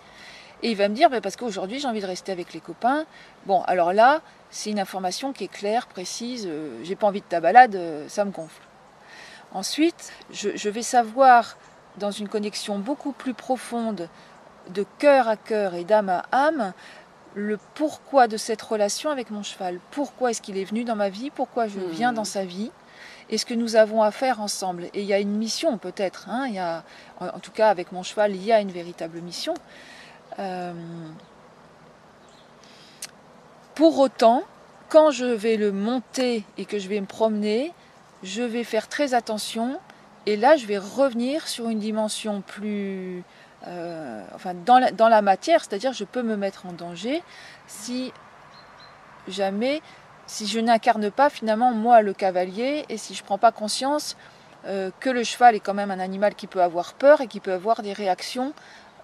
[0.62, 3.06] Et il va me dire bah, parce qu'aujourd'hui j'ai envie de rester avec les copains.
[3.46, 6.46] Bon, alors là, c'est une information qui est claire, précise.
[6.46, 8.62] Euh, j'ai pas envie de ta balade, euh, ça me gonfle.
[9.52, 11.56] Ensuite, je vais savoir,
[11.98, 14.08] dans une connexion beaucoup plus profonde,
[14.70, 16.72] de cœur à cœur et d'âme à âme
[17.34, 19.78] le pourquoi de cette relation avec mon cheval.
[19.90, 21.30] Pourquoi est-ce qu'il est venu dans ma vie?
[21.30, 22.24] Pourquoi je viens dans hmm.
[22.24, 22.70] sa vie?
[23.28, 24.84] Et ce que nous avons à faire ensemble.
[24.94, 26.28] Et il y a une mission peut-être.
[26.30, 26.82] Hein, il y a,
[27.20, 29.54] en tout cas, avec mon cheval, il y a une véritable mission.
[30.38, 30.72] Euh,
[33.74, 34.42] pour autant,
[34.88, 37.74] quand je vais le monter et que je vais me promener,
[38.22, 39.78] je vais faire très attention.
[40.24, 43.22] Et là, je vais revenir sur une dimension plus,
[43.68, 47.22] euh, enfin dans la, dans la matière, c'est-à-dire je peux me mettre en danger
[47.66, 48.12] si
[49.28, 49.82] jamais,
[50.26, 54.16] si je n'incarne pas finalement moi le cavalier et si je ne prends pas conscience
[54.66, 57.40] euh, que le cheval est quand même un animal qui peut avoir peur et qui
[57.40, 58.52] peut avoir des réactions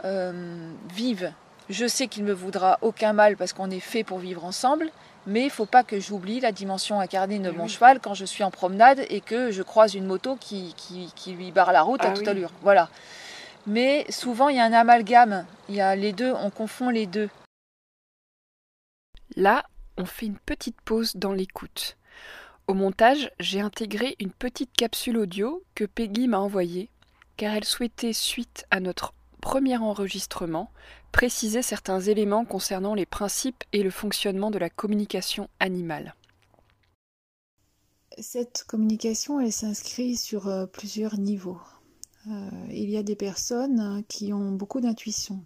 [0.05, 1.33] euh, vives.
[1.69, 4.91] Je sais qu'il ne me voudra aucun mal parce qu'on est fait pour vivre ensemble,
[5.27, 8.25] mais il ne faut pas que j'oublie la dimension incarnée de mon cheval quand je
[8.25, 12.05] suis en promenade et que je croise une moto qui, qui, lui barre la route
[12.05, 12.51] à ah toute allure.
[12.63, 12.89] Voilà
[13.67, 17.07] mais souvent il y a un amalgame, il y a les deux, on confond les
[17.07, 17.29] deux.
[19.37, 19.65] Là,
[19.97, 21.97] on fait une petite pause dans l'écoute.
[22.67, 26.91] Au montage, j'ai intégré une petite capsule audio que Peggy m'a envoyée,
[27.37, 30.71] car elle souhaitait, suite à notre premier enregistrement,
[31.11, 36.15] préciser certains éléments concernant les principes et le fonctionnement de la communication animale.
[38.19, 41.61] Cette communication, elle s'inscrit sur euh, plusieurs niveaux.
[42.29, 45.45] Euh, il y a des personnes qui ont beaucoup d'intuition.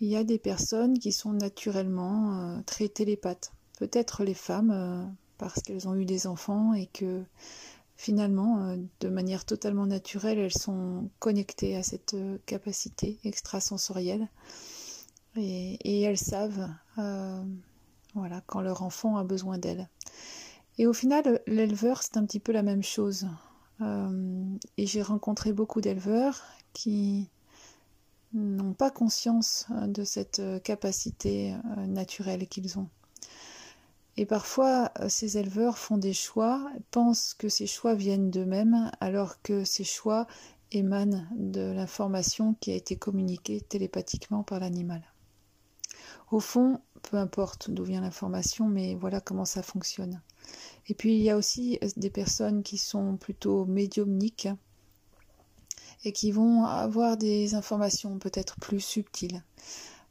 [0.00, 3.52] Il y a des personnes qui sont naturellement euh, très télépathes.
[3.78, 5.04] Peut-être les femmes euh,
[5.38, 7.22] parce qu'elles ont eu des enfants et que
[7.96, 14.26] finalement, de manière totalement naturelle, elles sont connectées à cette capacité extrasensorielle
[15.36, 16.70] et, et elles savent
[18.14, 19.88] voilà, quand leur enfant a besoin d'elles.
[20.78, 23.26] Et au final, l'éleveur, c'est un petit peu la même chose.
[23.80, 27.30] Euh, et j'ai rencontré beaucoup d'éleveurs qui
[28.32, 31.54] n'ont pas conscience euh, de cette euh, capacité
[31.86, 32.88] naturelle qu'ils ont.
[34.16, 39.64] Et parfois, ces éleveurs font des choix, pensent que ces choix viennent d'eux-mêmes, alors que
[39.64, 40.26] ces choix
[40.72, 45.02] émanent de l'information qui a été communiquée télépathiquement par l'animal.
[46.30, 50.20] Au fond, peu importe d'où vient l'information, mais voilà comment ça fonctionne.
[50.88, 54.48] Et puis il y a aussi euh, des personnes qui sont plutôt médiumniques
[56.04, 59.42] et qui vont avoir des informations peut-être plus subtiles,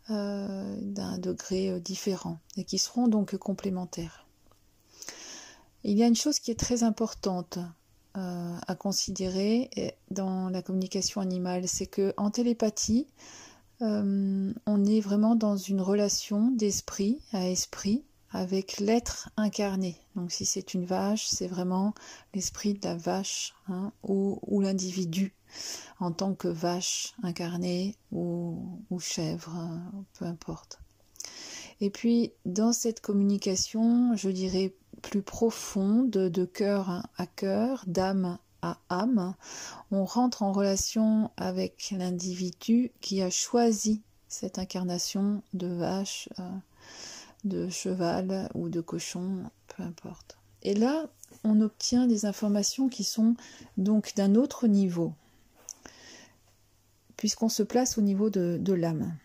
[0.10, 4.27] euh, d'un degré euh, différent, et qui seront donc complémentaires.
[5.84, 7.60] Il y a une chose qui est très importante
[8.15, 9.69] à considérer
[10.12, 13.08] dans la communication animale, c'est que en télépathie,
[13.79, 19.98] on est vraiment dans une relation d'esprit à esprit avec l'être incarné.
[20.15, 21.94] Donc si c'est une vache, c'est vraiment
[22.34, 25.34] l'esprit de la vache hein, ou, l'individu
[26.00, 28.60] en tant que vache incarnée ou,
[29.00, 29.58] chèvre,
[30.13, 30.80] peu importe.
[31.82, 38.78] Et puis dans cette communication, je dirais plus profonde, de cœur à cœur, d'âme à
[38.89, 39.36] âme,
[39.92, 46.30] on rentre en relation avec l'individu qui a choisi cette incarnation de vache.
[46.39, 46.50] Euh,
[47.43, 50.38] de cheval ou de cochon, peu importe.
[50.63, 51.10] Et là,
[51.43, 53.36] on obtient des informations qui sont
[53.78, 55.13] donc d'un autre niveau,
[57.15, 59.15] puisqu'on se place au niveau de, l'âme.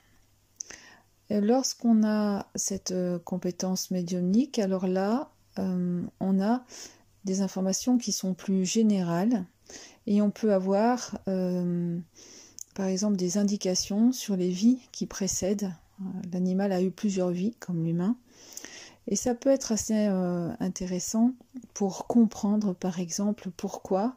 [1.31, 6.65] Lorsqu'on a cette euh, compétence médiumnique, alors là, euh, on a
[7.25, 9.45] des informations qui sont plus générales
[10.07, 11.99] et on peut avoir, euh,
[12.75, 15.73] par exemple, des indications sur les vies qui précèdent
[16.33, 18.17] L'animal a eu plusieurs vies, comme l'humain.
[19.07, 21.33] Et ça peut être assez euh, intéressant
[21.75, 24.17] pour comprendre, par exemple, pourquoi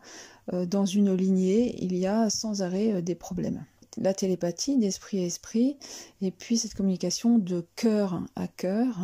[0.54, 3.66] euh, dans une lignée, il y a sans arrêt euh, des problèmes.
[3.98, 5.78] La télépathie d'esprit à esprit,
[6.22, 8.96] et puis cette communication de cœur à cœur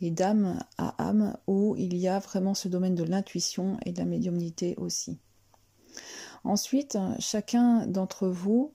[0.00, 3.98] et d'âme à âme, où il y a vraiment ce domaine de l'intuition et de
[3.98, 5.18] la médiumnité aussi.
[6.44, 8.72] Ensuite, chacun d'entre vous,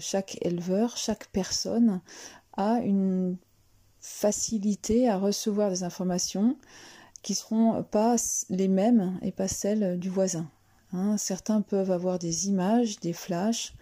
[0.00, 2.02] chaque éleveur, chaque personne
[2.56, 3.36] a une
[4.00, 6.56] facilité à recevoir des informations
[7.22, 8.16] qui ne seront pas
[8.50, 10.48] les mêmes et pas celles du voisin.
[10.92, 11.16] Hein.
[11.16, 13.74] certains peuvent avoir des images, des flashs,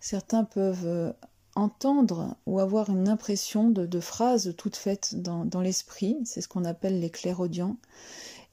[0.00, 1.12] certains peuvent euh,
[1.56, 7.00] entendre ou avoir une impression de, phrases toutes faites dans, l'esprit, c'est ce qu'on appelle
[7.00, 7.76] les clairaudients.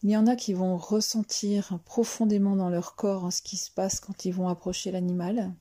[0.01, 3.99] Il y en a qui vont ressentir profondément dans leur corps ce qui se passe
[3.99, 5.53] quand ils vont approcher l'animal.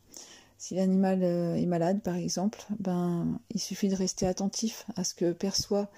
[0.62, 5.12] Si l'animal euh, est malade, par exemple, ben, il suffit de rester attentif à ce
[5.12, 5.90] que perçoit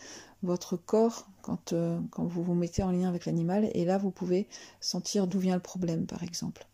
[0.42, 4.11] votre corps quand, euh, quand vous vous mettez en lien avec l'animal, et là, vous
[4.11, 4.48] pouvez
[4.81, 6.66] sentir d'où vient le problème, par exemple.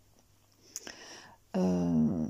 [1.56, 2.26] Euh,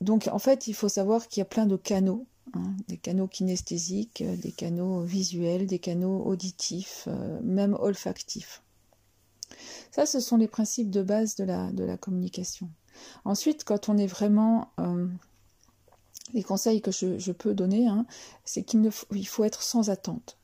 [0.00, 3.26] donc, en fait, il faut savoir qu'il y a plein de canaux, hein, des canaux
[3.26, 7.08] kinesthésiques, des canaux visuels, des canaux auditifs,
[7.42, 8.62] même olfactifs.
[9.90, 11.42] Ça, ce sont les principes de base de
[11.82, 12.70] la communication.
[13.24, 14.70] Ensuite, quand on est vraiment...
[14.80, 15.06] Euh,
[16.34, 18.04] les conseils que je, peux donner, hein,
[18.44, 18.90] c'est qu'il
[19.26, 20.36] faut être sans attente.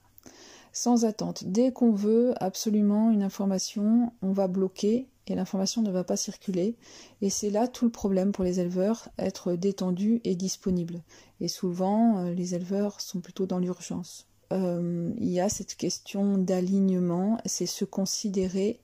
[0.72, 1.44] Sans attente.
[1.44, 6.76] Dès qu'on veut absolument une information, on va bloquer et l'information ne va pas circuler.
[7.22, 11.02] Et c'est là tout le problème pour les éleveurs, être détendu et disponible.
[11.40, 14.26] Et souvent, euh, les éleveurs sont plutôt dans l'urgence.
[14.52, 18.80] Euh, il y a cette question d'alignement, c'est se considérer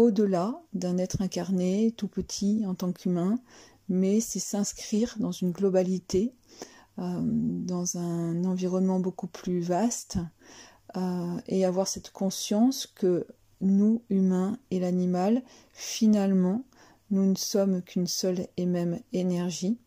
[0.00, 3.38] au-delà d'un être incarné, tout petit en tant qu'humain,
[3.88, 6.32] mais c'est s'inscrire dans une globalité,
[6.98, 10.18] euh, dans un environnement beaucoup plus vaste,
[10.96, 13.26] euh, et avoir cette conscience que
[13.60, 16.64] nous, humains et l'animal, finalement,
[17.10, 19.78] nous ne sommes qu'une seule et même énergie,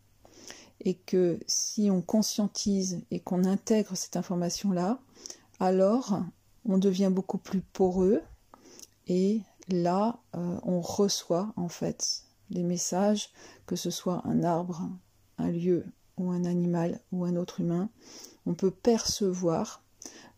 [0.81, 4.99] et que si on conscientise et qu'on intègre cette information-là,
[5.59, 6.21] alors
[6.65, 8.21] on devient beaucoup plus poreux
[9.07, 13.29] et là, euh, on reçoit en fait les messages,
[13.65, 14.89] que ce soit un arbre,
[15.37, 15.85] un lieu
[16.17, 17.89] ou un animal ou un autre humain,
[18.45, 19.81] on peut percevoir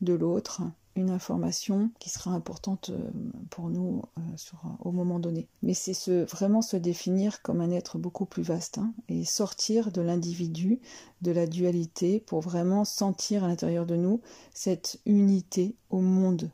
[0.02, 0.62] de l'autre
[0.96, 3.12] une information qui sera importante euh,
[3.50, 5.50] pour nous euh, au moment donné.
[5.62, 10.02] Mais c'est vraiment se définir comme un être beaucoup plus vaste hein, et sortir de
[10.02, 10.80] l'individu,
[11.22, 14.22] de la dualité, pour vraiment sentir à l'intérieur de nous
[14.54, 16.50] cette unité au monde.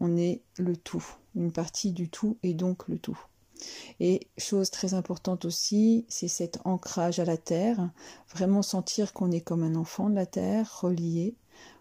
[0.00, 1.04] On est le tout
[1.34, 3.18] une partie du tout et donc le tout.
[3.98, 7.90] Et chose très importante aussi, c'est cet ancrage à la terre,
[8.32, 11.34] vraiment sentir qu'on est comme un enfant de la terre, relié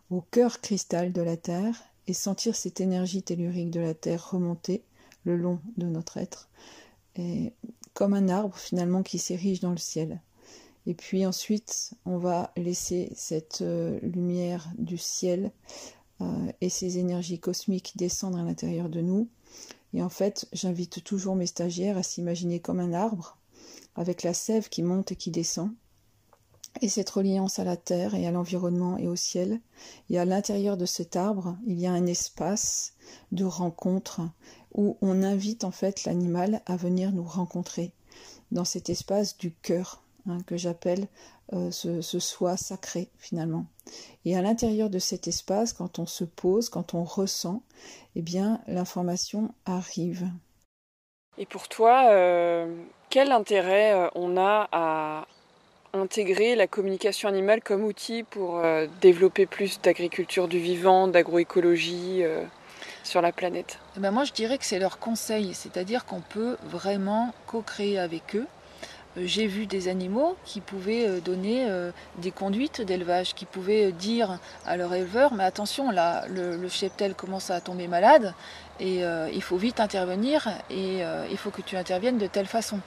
[0.09, 4.83] au cœur cristal de la terre, et sentir cette énergie tellurique de la terre remonter
[5.25, 6.49] le long de notre être,
[7.93, 10.21] comme un arbre finalement qui s'érige dans le ciel.
[10.87, 15.51] Et puis ensuite, on va laisser cette euh, lumière du ciel
[16.21, 19.29] euh, et ces énergies cosmiques descendre à l'intérieur de nous
[19.93, 23.37] et en fait, j'invite toujours mes stagiaires à s'imaginer comme un arbre,
[23.95, 25.71] avec la sève qui monte et qui descend,
[26.81, 29.59] et cette reliance à la terre et à l'environnement et au ciel.
[30.09, 32.93] Et à l'intérieur de cet arbre, il y a un espace
[33.31, 34.21] de rencontre
[34.73, 37.91] où on invite en fait l'animal à venir nous rencontrer
[38.51, 41.07] dans cet espace du cœur hein, que j'appelle
[41.53, 43.65] euh, ce, soi sacré finalement.
[44.23, 47.63] Et à l'intérieur de cet espace, quand on se pose, quand on ressent,
[48.15, 50.29] eh bien l'information arrive.
[51.39, 52.71] Et pour toi, euh,
[53.09, 55.25] quel intérêt euh, on a à
[55.93, 58.61] intégrer la communication animale comme outil pour
[59.01, 62.21] développer plus d'agriculture du vivant, d'agroécologie
[63.03, 63.79] sur la planète?
[63.97, 68.35] Eh ben Moi, je dirais que c'est leur conseil, c'est-à-dire qu'on peut vraiment co-créer avec
[68.35, 68.45] eux
[69.25, 74.39] j'ai vu des animaux qui pouvaient euh, donner euh, des conduites d'élevage, qui pouvaient dire
[74.65, 78.33] à leur éleveur, mais attention, là, le, cheptel commence à tomber malade,
[78.79, 79.01] et
[79.33, 82.79] il faut vite intervenir, et il faut que tu interviennes de telle façon.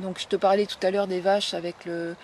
[0.00, 2.14] Donc je te parlais tout à l'heure des vaches avec le, euh,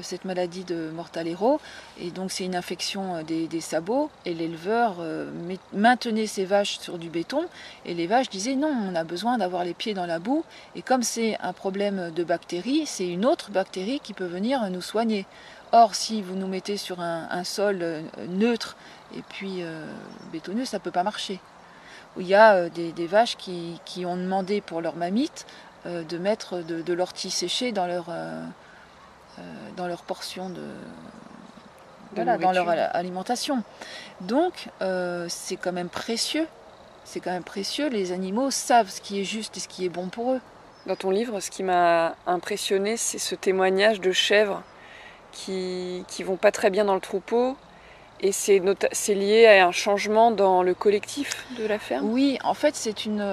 [0.00, 1.60] cette maladie de Mortalero.
[2.00, 4.10] Et donc c'est une infection euh, des, sabots.
[4.24, 5.30] Et l'éleveur euh,
[5.72, 7.44] maintenait ses vaches sur du béton.
[7.84, 10.44] Et les vaches disaient non, on a besoin d'avoir les pieds dans la boue.
[10.74, 14.82] Et comme c'est un problème de bactéries, c'est une autre bactérie qui peut venir nous
[14.82, 15.26] soigner.
[15.72, 17.82] Or, si vous nous mettez sur un, sol
[18.28, 18.76] neutre
[19.16, 19.62] et puis
[20.30, 21.40] bétonneux, ça ne peut pas marcher.
[22.18, 25.46] Il y a des, vaches qui, ont demandé pour leur mamite
[25.86, 28.44] de mettre de, l'ortie séchée dans leur, euh,
[29.76, 30.62] dans leur portion de,
[32.14, 33.62] dans leur alimentation.
[34.20, 36.46] Donc euh, c'est quand même précieux.
[37.04, 37.88] C'est quand même précieux.
[37.88, 40.40] Les animaux savent ce qui est juste et ce qui est bon pour eux.
[40.86, 44.62] Dans ton livre, ce qui m'a impressionné, c'est ce témoignage de chèvres
[45.32, 47.56] qui qui vont pas très bien dans le troupeau
[48.20, 48.60] Et c'est,
[49.08, 53.24] lié à un changement dans le collectif de la ferme Oui, en fait, c'est une,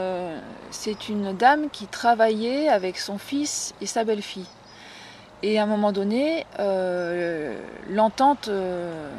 [0.71, 4.47] c'est une dame qui travaillait avec son fils et sa belle-fille.
[5.41, 7.57] Et à un moment donné, euh,
[7.89, 9.09] l'entente, euh,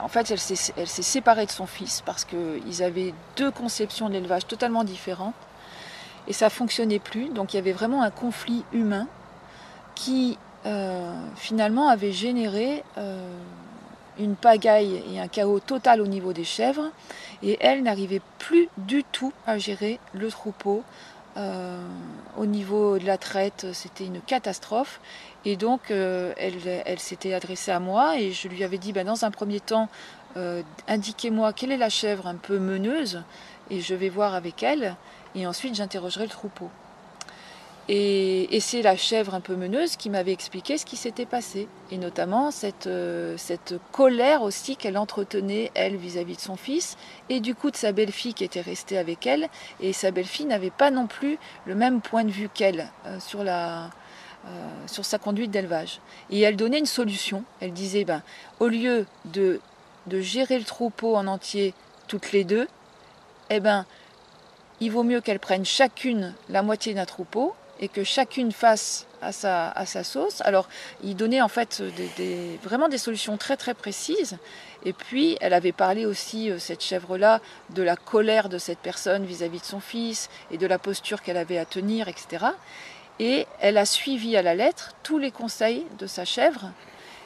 [0.00, 0.54] en fait, elle s'est,
[0.86, 5.34] séparée de son fils parce qu'ils avaient deux conceptions de l'élevage totalement différentes.
[6.26, 7.28] Et ça fonctionnait plus.
[7.28, 9.06] Donc il y avait vraiment un conflit humain
[9.94, 12.82] qui euh, finalement avait généré
[14.18, 16.90] une pagaille et un chaos total au niveau des chèvres,
[17.42, 20.82] et elle n'arrivait plus du tout à gérer le troupeau.
[21.36, 21.86] Euh,
[22.36, 25.00] au niveau de la traite, c'était une catastrophe.
[25.44, 29.24] Et donc, euh, elle, s'était adressée à moi et je lui avais dit, ben, dans
[29.24, 29.88] un premier temps,
[30.36, 33.22] euh, indiquez-moi quelle est la chèvre un peu meneuse
[33.70, 34.96] et je vais voir avec elle.
[35.34, 36.70] Et ensuite, j'interrogerai le troupeau.
[37.90, 41.96] Et, c'est la chèvre un peu meneuse qui m'avait expliqué ce qui s'était passé, et
[41.96, 46.98] notamment cette, euh, cette colère aussi qu'elle entretenait, elle, vis-à-vis de son fils,
[47.30, 49.48] et du coup de sa belle-fille qui était restée avec elle,
[49.80, 53.40] et sa belle-fille n'avait pas non plus le même point de vue qu'elle euh, sur,
[53.40, 53.86] euh,
[54.86, 56.00] sur sa conduite d'élevage.
[56.30, 58.22] Et elle donnait une solution, elle disait, ben,
[58.60, 59.60] au lieu de,
[60.08, 61.72] de gérer le troupeau en entier
[62.06, 62.68] toutes les deux,
[63.48, 63.86] eh ben,
[64.80, 69.32] il vaut mieux qu'elles prennent chacune la moitié d'un troupeau et que chacune fasse à
[69.32, 70.40] sa, sauce.
[70.42, 70.68] Alors,
[71.02, 71.82] il donnait en fait
[72.62, 74.38] vraiment des solutions très très précises.
[74.84, 79.24] Et puis, elle avait parlé aussi, euh, cette chèvre-là, de la colère de cette personne
[79.24, 82.46] vis-à-vis de son fils et de la posture qu'elle avait à tenir, etc.
[83.18, 86.70] Et elle a suivi à la lettre tous les conseils de sa chèvre.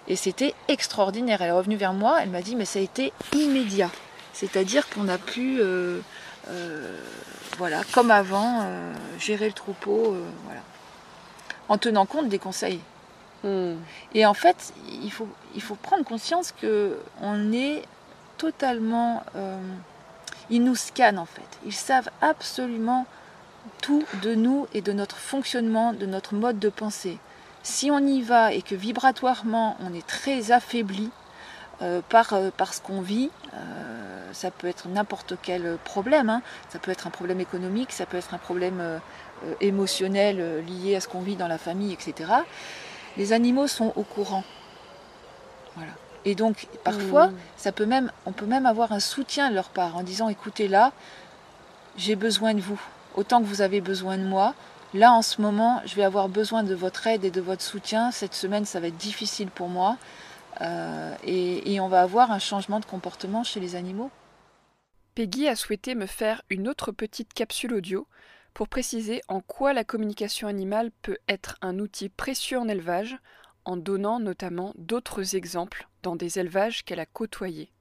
[0.09, 1.43] Et c'était extraordinaire.
[1.43, 3.91] Elle est revenue vers moi, elle m'a dit, mais ça a été immédiat.
[4.33, 5.61] C'est-à-dire qu'on a pu...
[5.61, 6.01] Euh,
[6.49, 6.99] euh,
[7.59, 10.61] voilà, comme avant, euh, gérer le troupeau, euh, voilà,
[11.69, 12.81] en tenant compte des conseils.
[13.45, 13.75] Hmm.
[14.15, 17.83] Et en fait, il faut, il faut prendre conscience que on est
[18.39, 19.23] totalement,
[20.51, 21.47] ils nous scannent en fait.
[21.65, 23.07] Ils savent absolument
[23.81, 27.19] tout de nous et de notre fonctionnement, de notre mode de pensée.
[27.63, 31.22] Si on y va et que vibratoirement on est très affaibli, euh,
[32.09, 33.31] par, euh, par, ce qu'on vit.
[33.55, 36.31] Euh, ça peut être n'importe quel problème.
[36.31, 36.43] Hein.
[36.71, 39.01] Ça peut être un problème économique, ça peut être un problème
[39.61, 42.31] émotionnel lié à ce qu'on vit dans la famille, etc.
[43.19, 44.45] Les animaux sont au courant.
[45.77, 45.93] Voilà.
[46.25, 47.35] Et donc, parfois, mmh.
[47.57, 50.69] ça peut même, on peut même avoir un soutien de leur part en disant écoutez,
[50.69, 50.93] là,
[51.97, 52.81] j'ai besoin de vous.
[53.15, 54.55] Autant que vous avez besoin de moi,
[54.95, 58.11] là, en ce moment, je vais avoir besoin de votre aide et de votre soutien.
[58.11, 59.97] Cette semaine, ça va être difficile pour moi.
[60.61, 64.11] Euh, et, on va avoir un changement de comportement chez les animaux.
[65.15, 68.07] Peggy a souhaité me faire une autre petite capsule audio
[68.55, 73.17] pour préciser en quoi la communication animale peut être un outil précieux en élevage,
[73.65, 77.73] en donnant notamment d'autres exemples dans des élevages qu'elle a côtoyés.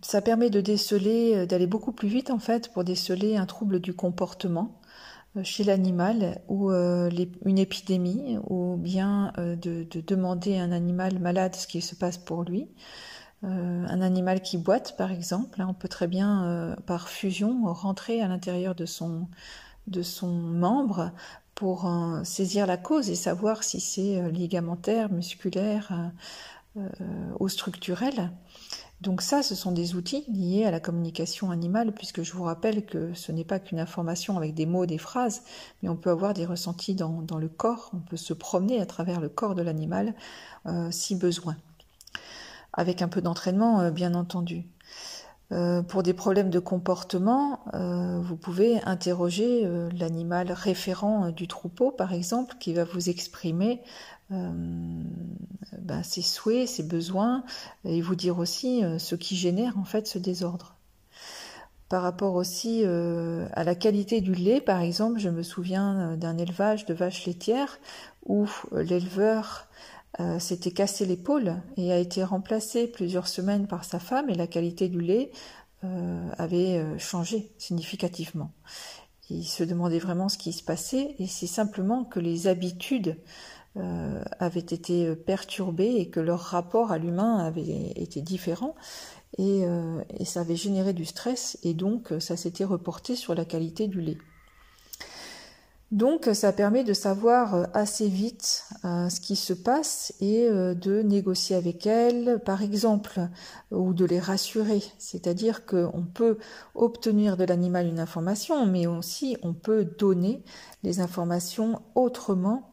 [0.00, 3.78] Ça permet de déceler, euh, d'aller beaucoup plus vite en fait pour déceler un trouble
[3.78, 4.80] du comportement
[5.42, 7.10] chez l'animal ou euh,
[7.44, 12.18] une épidémie ou bien euh, de, demander à un animal malade ce qui se passe
[12.18, 12.68] pour lui.
[13.42, 18.28] un animal qui boite par exemple, hein, on peut très bien par fusion rentrer à
[18.28, 19.26] l'intérieur de son,
[19.86, 21.10] de son membre
[21.54, 21.90] pour
[22.24, 26.12] saisir la cause et savoir si c'est ligamentaire, musculaire
[27.40, 28.30] ou structurel.
[29.02, 32.86] Donc ça, ce sont des outils liés à la communication animale, puisque je vous rappelle
[32.86, 35.42] que ce n'est pas qu'une information avec des mots, des phrases,
[35.82, 39.20] mais on peut avoir des ressentis dans, le corps, on peut se promener à travers
[39.20, 40.14] le corps de l'animal
[40.66, 41.56] euh, si besoin,
[42.72, 44.66] avec un peu d'entraînement, euh, bien entendu.
[45.50, 52.54] Euh, pour des problèmes de comportement, vous pouvez interroger l'animal référent du troupeau, par exemple,
[52.60, 53.82] qui va vous exprimer
[54.32, 54.52] euh,
[55.78, 57.44] ben, ses souhaits, ses besoins,
[57.84, 60.76] et vous dire aussi euh, ce qui génère en fait ce désordre.
[61.88, 66.38] Par rapport aussi euh, à la qualité du lait, par exemple, je me souviens d'un
[66.38, 67.78] élevage de vaches laitières
[68.24, 69.68] où l'éleveur
[70.38, 74.88] s'était cassé l'épaule et a été remplacé plusieurs semaines par sa femme et la qualité
[74.88, 75.32] du lait
[76.38, 78.52] avait changé significativement.
[79.30, 83.16] Il se demandait vraiment ce qui se passait et c'est simplement que les habitudes
[83.78, 88.74] euh, avaient été perturbés et que leur rapport à l'humain avait été différent
[89.38, 93.88] et, euh, ça avait généré du stress et donc ça s'était reporté sur la qualité
[93.88, 94.18] du lait.
[95.90, 101.56] Donc ça permet de savoir assez vite euh, ce qui se passe et de négocier
[101.56, 103.20] avec elles, par exemple,
[103.70, 104.82] ou de les rassurer.
[104.98, 106.36] C'est-à-dire qu'on peut
[106.74, 110.42] obtenir de l'animal une information, mais aussi on peut donner
[110.82, 112.71] les informations autrement euh,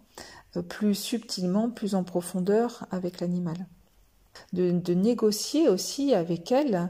[0.67, 3.67] plus subtilement, plus en profondeur avec l'animal.
[4.53, 6.89] de, négocier aussi avec elles.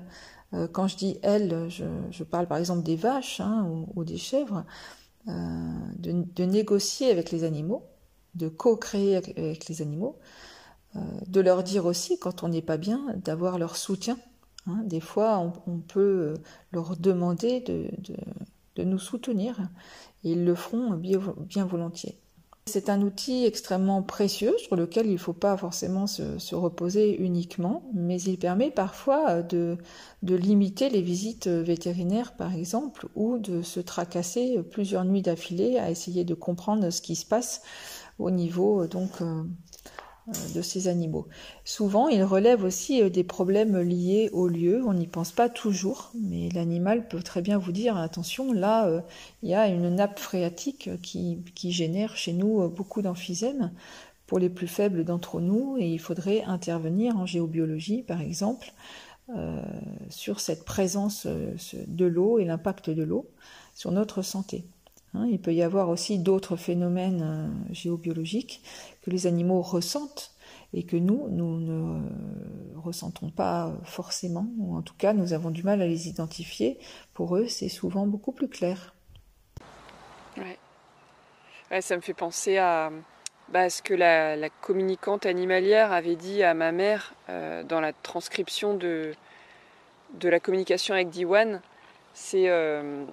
[0.53, 4.65] Euh, quand je dis elles, je, parle par exemple des vaches hein, ou, des chèvres,
[5.27, 5.31] euh,
[5.97, 7.83] de, négocier avec les animaux,
[8.35, 10.17] de co-créer avec les animaux,
[10.95, 14.17] euh, de leur dire aussi quand on n'est pas bien, d'avoir leur soutien.
[14.67, 14.81] Hein.
[14.85, 15.37] Des fois,
[15.67, 16.33] on, peut
[16.71, 17.89] leur demander de,
[18.83, 19.59] nous soutenir
[20.23, 22.17] et ils le feront bien volontiers.
[22.71, 27.83] C'est un outil extrêmement précieux sur lequel il ne faut pas forcément se, reposer uniquement,
[27.93, 29.77] mais il permet parfois de,
[30.21, 36.23] limiter les visites vétérinaires par exemple, ou de se tracasser plusieurs nuits d'affilée à essayer
[36.23, 37.61] de comprendre ce qui se passe
[38.19, 39.43] au niveau donc euh, euh,
[40.53, 41.27] de ces animaux.
[41.63, 44.83] Souvent, ils relèvent aussi euh, des problèmes liés au lieu.
[44.85, 49.01] On n'y pense pas toujours, mais l'animal peut très bien vous dire attention, là, euh,
[49.43, 53.71] il y a une nappe phréatique qui, génère chez nous beaucoup d'emphysème
[54.25, 58.73] pour les plus faibles d'entre nous, et il faudrait intervenir en géobiologie, par exemple,
[60.09, 63.27] sur cette présence de l'eau et l'impact de l'eau
[63.75, 64.65] sur notre santé.
[65.13, 68.61] Hein, il peut y avoir aussi d'autres phénomènes euh, géobiologiques
[69.01, 70.31] que les animaux ressentent
[70.73, 75.63] et que nous, nous ne ressentons pas forcément, ou en tout cas nous avons du
[75.63, 76.77] mal à les identifier.
[77.13, 78.93] Pour eux, c'est souvent beaucoup plus clair.
[80.37, 81.81] Ouais.
[81.81, 82.91] ça me fait penser à,
[83.51, 88.75] bah, ce que la, communicante animalière avait dit à ma mère euh, dans la transcription
[88.75, 89.13] de,
[90.19, 91.61] de la communication avec Diwan.
[92.13, 92.47] C'est.
[92.47, 93.05] Euh,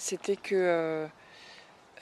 [0.00, 1.06] c'était que euh,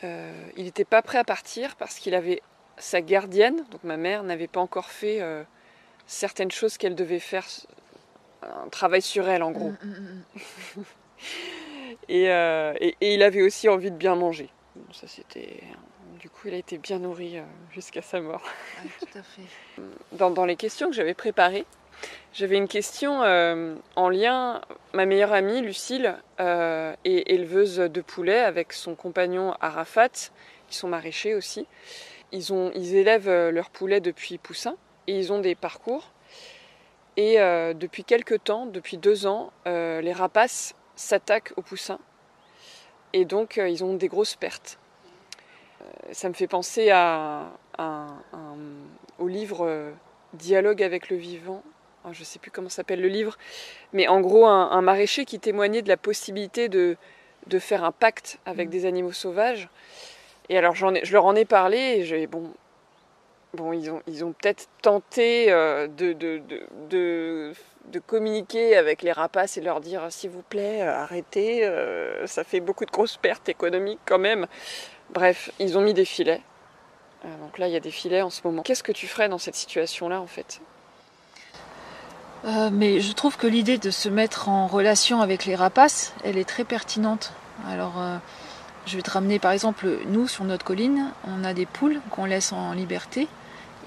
[0.04, 2.42] euh, il n'était pas prêt à partir parce qu'il avait
[2.78, 5.42] sa gardienne, donc ma mère, n'avait pas encore fait euh,
[6.06, 7.46] certaines choses qu'elle devait faire,
[8.42, 9.70] un travail sur elle en gros.
[9.70, 10.24] Mm, mm,
[10.76, 10.84] mm,
[12.08, 14.50] et, il avait aussi envie de bien manger.
[14.92, 15.62] ça c'était,
[16.20, 17.40] du coup, il a été bien nourri
[17.72, 18.42] jusqu'à sa mort.
[19.00, 19.82] tout à fait.
[20.12, 21.64] Dans, dans les questions que j'avais préparées,
[22.38, 24.60] j'avais une question euh, en lien.
[24.92, 30.10] Ma meilleure amie, Lucille, euh, est éleveuse de poulets avec son compagnon Arafat,
[30.68, 31.66] qui sont maraîchers aussi.
[32.32, 32.44] Ils,
[32.74, 34.76] ils élèvent euh, leurs poulets depuis poussin
[35.06, 36.12] et ils ont des parcours.
[37.16, 37.38] Et
[37.72, 41.98] depuis quelques temps, depuis deux ans, les rapaces s'attaquent aux poussins.
[43.14, 44.78] Et donc, ils ont des grosses pertes.
[46.12, 47.46] ça me fait penser à,
[49.18, 49.94] au livre
[50.34, 51.62] Dialogue avec le vivant
[52.06, 53.36] Oh, je ne sais plus comment s'appelle le livre,
[53.92, 56.96] mais en gros un, maraîcher qui témoignait de la possibilité de,
[57.48, 58.70] de faire un pacte avec mm.
[58.70, 59.68] des animaux sauvages.
[60.48, 62.52] Et alors ai, je leur en ai parlé et bon,
[63.54, 66.40] bon, ils ont, ils ont peut-être tenté euh, de, de,
[66.88, 67.52] de,
[67.86, 72.44] de, communiquer avec les rapaces et leur dire s'il vous plaît, euh, arrêtez, euh, ça
[72.44, 74.46] fait beaucoup de grosses pertes économiques quand même.
[75.10, 76.42] Bref, ils ont mis des filets.
[77.40, 78.62] donc là, il y a des filets en ce moment.
[78.62, 80.60] Qu'est-ce que tu ferais dans cette situation-là en fait?
[82.44, 86.38] Euh, mais je trouve que l'idée de se mettre en relation avec les rapaces, elle
[86.38, 87.32] est très pertinente.
[87.68, 88.18] Alors, euh,
[88.86, 92.24] je vais te ramener par exemple, nous sur notre colline, on a des poules qu'on
[92.24, 93.26] laisse en liberté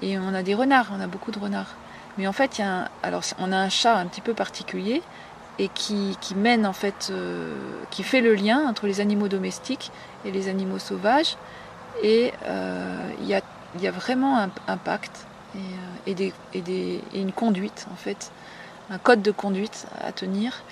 [0.02, 1.74] et on a des renards, on a beaucoup de renards.
[2.18, 5.02] Mais en fait, y a alors, on a un chat un petit peu particulier
[5.58, 7.54] et qui, mène en fait, euh,
[7.90, 9.90] qui fait le lien entre les animaux domestiques
[10.24, 11.36] et les animaux sauvages.
[12.02, 12.32] Et
[13.20, 15.26] il y, a, vraiment un, pacte
[16.06, 18.32] et, et, une conduite en fait
[18.90, 20.62] un code de conduite à tenir.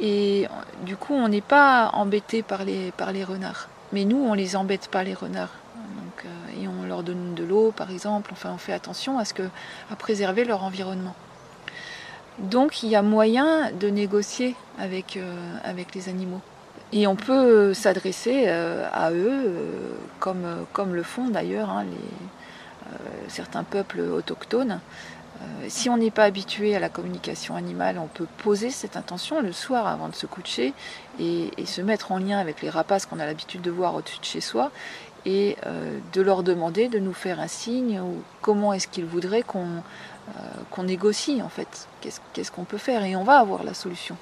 [0.00, 0.48] Et
[0.84, 3.68] du coup, on n'est pas embêté par les, par les renards.
[3.92, 5.54] Mais nous, on les embête pas, les renards.
[5.76, 8.30] Donc, euh, et on leur donne de l'eau, par exemple.
[8.32, 9.42] Enfin, on fait attention à, ce que,
[9.90, 11.14] à préserver leur environnement.
[12.38, 16.40] Donc, il y a moyen de négocier avec, euh, avec les animaux.
[16.92, 19.54] Et on peut s'adresser euh, à eux,
[20.18, 21.84] comme, comme le font d'ailleurs hein,
[23.28, 24.80] certains peuples autochtones.
[25.40, 29.40] Euh, si on n'est pas habitué à la communication animale, on peut poser cette intention
[29.40, 30.74] le soir avant de se coucher
[31.18, 34.24] et, se mettre en lien avec les rapaces qu'on a l'habitude de voir au-dessus de
[34.24, 34.70] chez soi
[35.24, 39.42] et euh, de leur demander de nous faire un signe ou comment est-ce qu'ils voudraient
[39.42, 39.82] qu'on
[40.36, 41.88] euh, négocie en fait.
[42.00, 44.16] Qu'est-ce qu'on peut faire Et on va avoir la solution.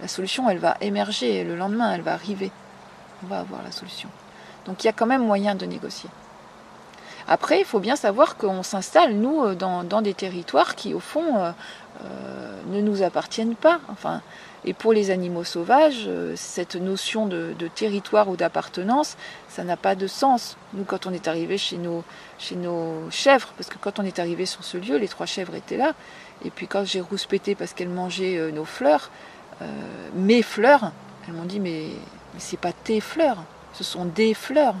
[0.00, 2.50] La solution, elle va émerger le lendemain, elle va arriver.
[3.22, 4.08] On va avoir la solution.
[4.66, 6.10] Donc il y a quand même moyen de négocier.
[7.26, 11.38] Après, il faut bien savoir qu'on s'installe, nous, euh, dans, des territoires qui, au fond,
[11.38, 11.52] euh,
[12.04, 13.80] euh, ne nous appartiennent pas.
[13.88, 14.20] Enfin,
[14.66, 19.16] et pour les animaux sauvages, cette notion de, territoire ou d'appartenance,
[19.48, 20.56] ça n'a pas de sens.
[20.72, 22.02] Nous, quand on est arrivé chez nos,
[23.10, 25.92] chèvres, parce que quand on est arrivé sur ce lieu, les trois chèvres étaient là,
[26.44, 29.10] et puis quand j'ai rouspété parce qu'elles mangeaient nos fleurs,
[30.14, 30.92] mes fleurs,
[31.28, 31.88] elles m'ont dit mais,
[32.32, 33.44] mais c'est pas tes fleurs,
[33.74, 34.76] ce sont des fleurs.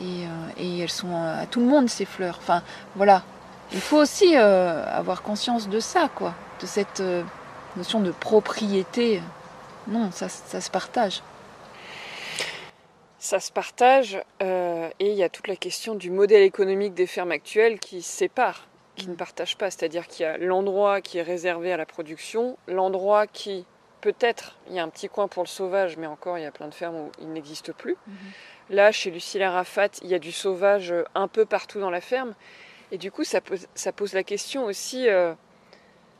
[0.00, 0.26] Euh,
[0.58, 2.38] et, elles sont à tout le monde ces fleurs.
[2.38, 2.62] Enfin
[2.94, 3.22] voilà,
[3.72, 7.02] Il faut aussi avoir conscience de ça, quoi, de cette
[7.76, 9.20] notion de propriété.
[9.86, 11.22] Non, ça, ça se partage.
[13.18, 17.32] Ça se partage et il y a toute la question du modèle économique des fermes
[17.32, 18.68] actuelles qui sépare
[18.98, 19.70] qui ne partagent pas.
[19.70, 23.64] C'est-à-dire qu'il y a l'endroit qui est réservé à la production, l'endroit qui,
[24.02, 26.50] peut-être, il y a un petit coin pour le sauvage, mais encore, il y a
[26.50, 27.96] plein de fermes où il n'existe plus.
[28.06, 28.16] Mhm.
[28.70, 32.34] Là, chez Lucille Arafat, il y a du sauvage un peu partout dans la ferme.
[32.92, 35.08] Et du coup, ça pose, ça pose la question aussi.
[35.08, 35.34] Euh,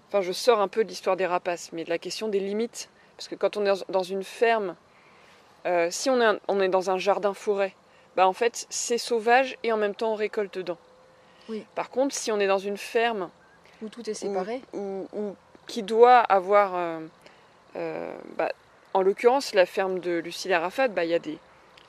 [0.09, 2.89] enfin, je sors un peu de l'histoire des rapaces, mais de la question des limites.
[3.17, 4.77] Parce que quand on est dans une ferme,
[5.67, 7.75] euh, si on est, on est dans un jardin-forêt,
[8.17, 10.79] bah en fait, c'est sauvage et en même temps on récolte dedans.
[11.75, 13.31] Par contre, si on est dans une ferme
[13.81, 15.07] où tout est séparé, ou
[15.69, 16.99] qui doit avoir, euh,
[17.77, 18.51] euh, bah,
[18.95, 21.39] en l'occurrence, la ferme de Lucille Arafat, bah, il y, a des,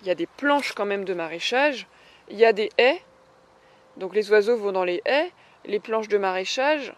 [0.07, 1.87] y a des planches quand même de maraîchage,
[2.29, 3.01] il y a des haies,
[3.97, 5.31] donc les oiseaux vont dans les haies,
[5.65, 6.93] les planches de maraîchage,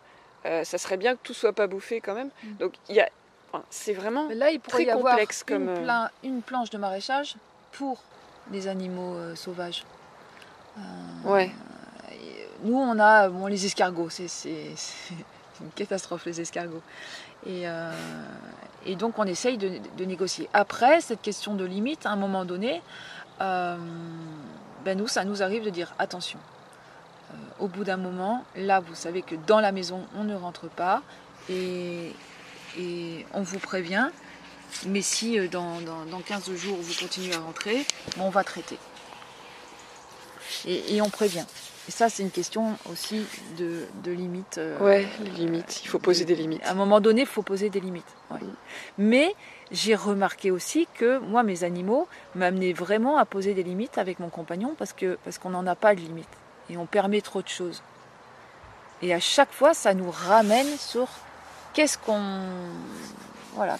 [0.45, 2.29] euh, ça serait bien que tout soit pas bouffé quand même.
[2.43, 2.53] Mm.
[2.57, 3.09] Donc il y a,
[3.69, 7.35] c'est vraiment là il pourrait très y complexe avoir comme une, planche de maraîchage
[7.73, 8.01] pour
[8.51, 9.83] les animaux sauvages.
[11.25, 11.51] ouais
[12.63, 14.27] nous, on a bon, les escargots, c'est
[15.63, 16.81] une catastrophe les escargots.
[17.45, 17.91] Et, euh,
[18.97, 20.49] donc on essaye de, négocier.
[20.53, 22.81] Après, cette question de limite, à un moment donné,
[23.41, 23.77] euh,
[24.85, 26.39] ben nous, ça nous arrive de dire attention.
[26.39, 30.69] Euh, au bout d'un moment, là, vous savez que dans la maison, on ne rentre
[30.69, 31.01] pas
[31.49, 32.13] et,
[33.33, 34.07] on vous prévient.
[34.87, 37.85] Mais si dans, dans, 15 jours vous continuez à rentrer,
[38.17, 38.77] on va traiter.
[40.65, 41.45] Et on prévient.
[41.87, 43.25] Et ça, c'est une question aussi
[43.57, 44.59] de, de limites.
[44.59, 45.81] Euh, ouais, les limites.
[45.83, 46.63] Il faut poser des limites.
[46.63, 48.05] À un moment donné, il faut poser des limites.
[48.97, 49.35] Mais
[49.71, 54.29] j'ai remarqué aussi que moi, mes animaux m'amenaient vraiment à poser des limites avec mon
[54.29, 56.27] compagnon parce que parce qu'on n'en a pas de limites
[56.69, 57.81] et on permet trop de choses.
[59.01, 61.07] Et à chaque fois, ça nous ramène sur
[61.73, 62.41] qu'est-ce qu'on
[63.55, 63.77] voilà.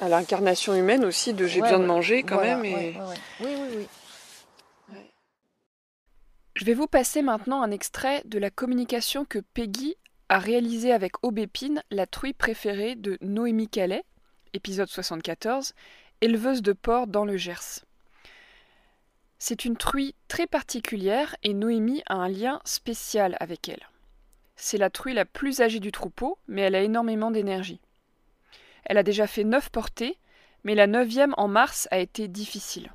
[0.00, 2.64] À l'incarnation humaine aussi de j'ai besoin de manger quand même.
[2.64, 2.96] Et...
[3.40, 3.88] Oui, oui, oui.
[6.54, 9.96] Je vais vous passer maintenant un extrait de la communication que Peggy
[10.28, 14.04] a réalisée avec Aubépine, la truie préférée de Noémie Calais,
[14.52, 15.74] épisode 74,
[16.20, 17.84] éleveuse de porc dans le Gers.
[19.40, 23.88] C'est une truie très particulière et Noémie a un lien spécial avec elle.
[24.54, 27.80] C'est la truie la plus âgée du troupeau, mais elle a énormément d'énergie.
[28.84, 30.18] Elle a déjà fait neuf portées,
[30.62, 32.92] mais la neuvième en mars a été difficile.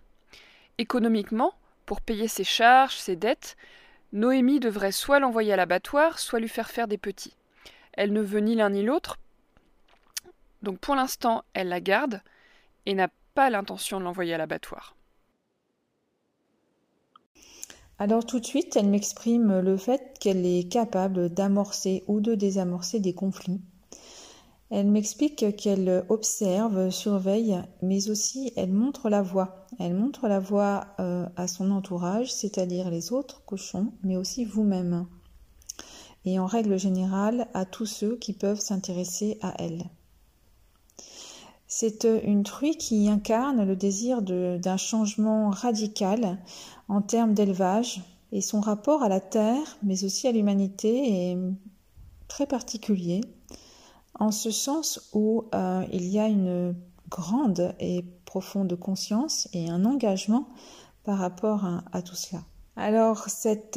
[0.77, 1.53] Économiquement,
[1.89, 3.57] pour payer ses charges, ses dettes,
[4.13, 7.33] Noémie devrait soit l'envoyer à l'abattoir, soit lui faire faire des petits.
[7.93, 9.17] Elle ne veut ni l'un ni l'autre,
[10.61, 12.21] donc pour l'instant, elle la garde
[12.85, 14.95] et n'a pas l'intention de l'envoyer à l'abattoir.
[17.97, 22.99] Alors tout de suite, elle m'exprime le fait qu'elle est capable d'amorcer ou de désamorcer
[22.99, 23.61] des conflits
[24.71, 29.65] elle m'explique qu'elle observe, surveille, mais aussi elle montre la voie.
[29.79, 35.07] Elle montre la voie euh, à son entourage, c'est-à-dire les autres cochons, mais aussi vous-même.
[36.25, 39.85] Et en règle générale, à tous ceux qui peuvent s'intéresser à elle.
[41.65, 46.39] C'est une truie qui incarne le désir d'un changement radical
[46.87, 48.01] en termes d'élevage
[48.31, 51.37] et son rapport à la terre, mais aussi à l'humanité est
[52.27, 53.21] très particulier
[54.19, 56.75] en ce sens où euh, il y a une
[57.09, 60.49] grande et profonde conscience et un engagement
[61.03, 62.43] par rapport à, tout cela.
[62.75, 63.27] Alors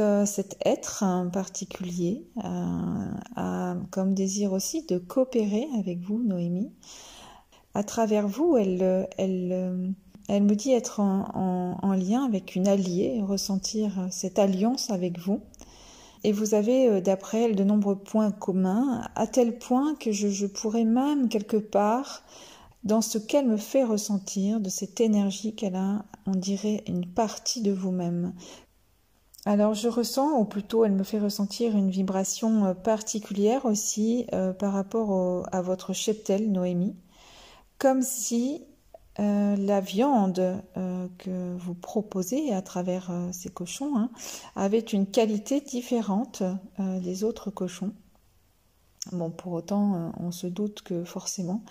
[0.01, 6.71] euh, cet être en particulier euh, a comme désir aussi de coopérer avec vous, Noémie.
[7.75, 9.95] À travers vous, elle, elle,
[10.29, 15.41] elle me dit être en lien avec une alliée, ressentir cette alliance avec vous
[16.25, 20.47] et vous avez, euh, d'après elle, de nombreux points communs, à tel point que je,
[20.47, 22.23] pourrais même, quelque part,
[22.85, 27.63] dans ce qu'elle me fait ressentir, de cette énergie qu'elle a, on dirait une partie
[27.63, 28.35] de vous-même.
[29.45, 34.53] Alors je ressens, ou plutôt elle me fait ressentir une vibration euh, particulière aussi euh,
[34.53, 36.95] par rapport à votre cheptel, Noémie,
[37.79, 38.63] comme si
[39.21, 44.11] euh, la viande euh, que vous proposez à travers euh, ces cochons hein,
[44.57, 46.43] avait une qualité différente
[46.79, 47.93] des autres cochons.
[49.11, 51.65] Bon, pour autant, on se doute que forcément,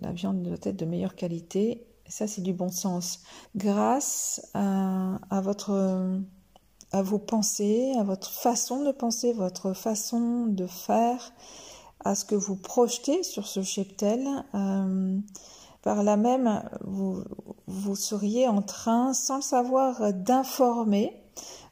[0.00, 1.86] la viande doit être de meilleure qualité.
[2.06, 3.22] Ça, c'est du bon sens.
[3.56, 6.20] Grâce à, votre,
[6.92, 11.32] à vos pensées, à votre façon de penser, votre façon de faire,
[12.04, 14.44] à ce que vous projetez sur ce cheptel,
[15.84, 17.22] par là même, vous,
[17.66, 21.12] vous seriez en train, sans le savoir, d'informer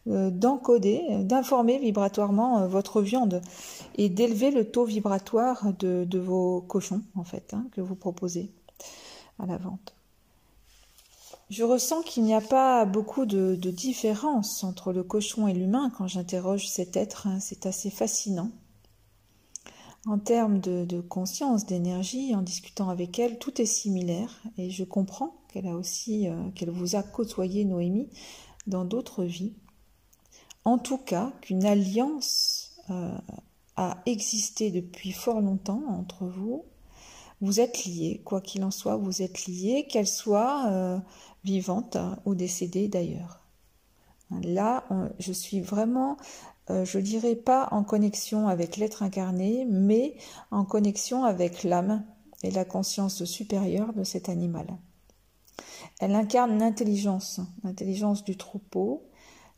[0.04, 3.40] d'encoder, d'informer vibratoirement votre viande
[3.94, 8.50] et d'élever le taux vibratoire de, vos cochons, en fait, hein, que vous proposez
[9.38, 9.94] à la vente.
[11.50, 16.06] Je ressens qu'il n'y a pas beaucoup de, différence entre le cochon et l'humain quand
[16.06, 17.26] j'interroge cet être.
[17.26, 17.40] Hein.
[17.40, 18.50] C'est assez fascinant.
[20.04, 25.36] En termes de, conscience, d'énergie, en discutant avec elle, tout est similaire et je comprends
[25.48, 28.08] qu'elle a aussi, euh, qu'elle vous a côtoyé, Noémie,
[28.66, 29.54] dans d'autres vies.
[30.64, 33.16] En tout cas, qu'une alliance euh,
[33.76, 36.64] a existé depuis fort longtemps entre vous.
[37.40, 40.98] Vous êtes liés, quoi qu'il en soit, vous êtes liés, qu'elle soit euh,
[41.44, 43.40] vivante ou décédée d'ailleurs.
[44.42, 44.84] Là,
[45.18, 46.16] je suis vraiment
[46.72, 50.16] euh, je dirais pas en connexion avec l'être incarné, mais
[50.50, 52.02] en connexion avec l'âme
[52.42, 54.66] et la conscience supérieure de cet animal.
[56.00, 59.02] Elle incarne l'intelligence, l'intelligence du troupeau,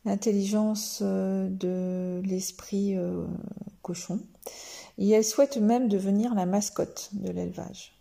[0.04, 3.24] l'intelligence euh, de l'esprit euh,
[3.82, 4.18] cochon,
[4.98, 7.96] et elle souhaite même devenir la mascotte de l'élevage.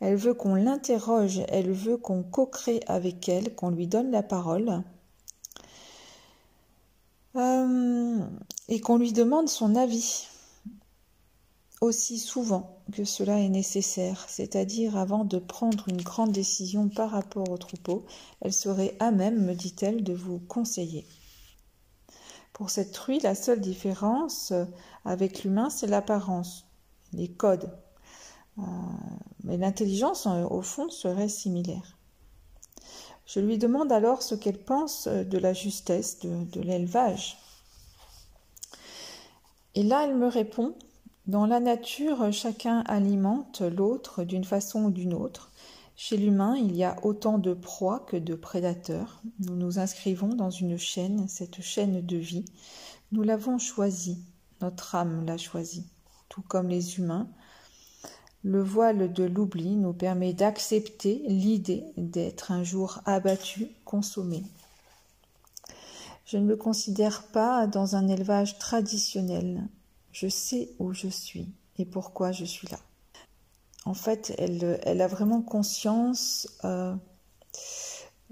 [0.00, 4.82] Elle veut qu'on l'interroge, elle veut qu'on co-crée avec elle, qu'on lui donne la parole,
[7.36, 8.20] euh,
[8.68, 10.28] et qu'on lui demande son avis
[11.80, 17.50] aussi souvent que cela est nécessaire, c'est-à-dire avant de prendre une grande décision par rapport
[17.50, 18.06] au troupeau,
[18.40, 21.06] elle serait à même, me dit-elle, de vous conseiller.
[22.52, 24.52] Pour cette truie, la seule différence
[25.04, 26.66] avec l'humain, c'est l'apparence,
[27.12, 27.70] les codes.
[28.58, 28.62] Euh,
[29.42, 31.93] mais l'intelligence, au fond, serait similaire.
[33.26, 37.38] Je lui demande alors ce qu'elle pense euh, de la justesse de, l'élevage.
[39.74, 40.74] Et là, elle me répond,
[41.26, 45.50] dans la nature, chacun alimente l'autre d'une façon ou d'une autre.
[45.96, 49.22] Chez l'humain, il y a autant de proies que de prédateurs.
[49.40, 52.44] Nous nous inscrivons dans une chaîne, cette chaîne de vie.
[53.12, 54.18] Nous l'avons choisie,
[54.60, 55.86] notre âme l'a choisie.
[56.28, 57.28] Tout comme les humains,
[58.44, 64.42] le voile de l'oubli nous permet d'accepter l'idée d'être un jour abattu, consommé.
[66.26, 69.66] Je ne me considère pas dans un élevage traditionnel.
[70.12, 72.78] Je sais où je suis et pourquoi je suis là.
[73.86, 76.94] En fait, elle, a vraiment conscience euh,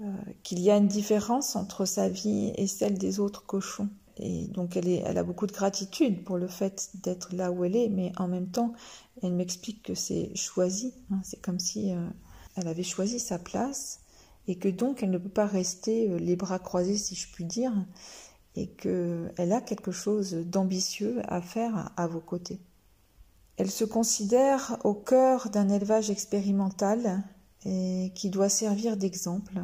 [0.01, 0.11] euh,
[0.43, 3.89] qu'il y a une différence entre sa vie et celle des autres cochons.
[4.17, 7.75] Et donc elle, elle a beaucoup de gratitude pour le fait d'être là où elle
[7.75, 8.73] est, mais en même temps,
[9.21, 10.93] elle m'explique que c'est choisi.
[11.11, 11.19] Hein.
[11.23, 12.07] c'est comme si euh,
[12.55, 14.01] elle avait choisi sa place
[14.47, 17.45] et que donc elle ne peut pas rester euh, les bras croisés, si je puis
[17.45, 17.73] dire,
[18.55, 22.59] et qu'elle a quelque chose d'ambitieux à faire à vos côtés.
[23.57, 27.23] Elle se considère au cœur d'un élevage expérimental
[27.65, 29.63] et qui doit servir d'exemple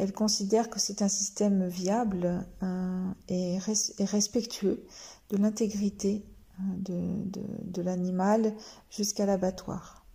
[0.00, 4.82] elle considère que c'est un système viable euh, et, respectueux
[5.28, 6.24] de l'intégrité
[6.58, 7.22] euh,
[7.64, 8.54] de, l'animal
[8.88, 10.06] jusqu'à l'abattoir.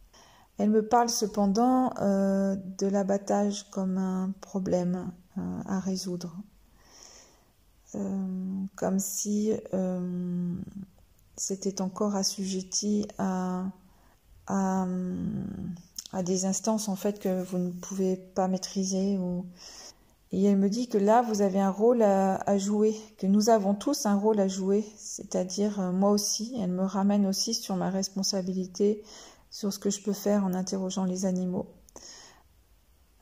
[0.58, 5.12] Elle me parle cependant euh, de l'abattage comme un problème
[5.68, 6.34] à résoudre,
[8.78, 9.52] comme si
[11.36, 13.66] c'était encore assujetti à
[16.16, 19.20] à des instances en fait que vous ne pouvez pas maîtriser
[20.32, 23.74] et elle me dit que là vous avez un rôle à, jouer que nous avons
[23.74, 27.90] tous un rôle à jouer c'est-à-dire euh, moi aussi elle me ramène aussi sur ma
[27.90, 29.04] responsabilité
[29.52, 31.68] sur ce que je peux faire en interrogeant les animaux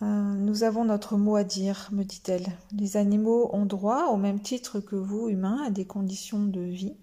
[0.03, 2.47] euh, nous avons notre mot à dire, me dit-elle.
[2.77, 6.97] Les animaux ont droit, au même titre que vous, humains, à des conditions de vie.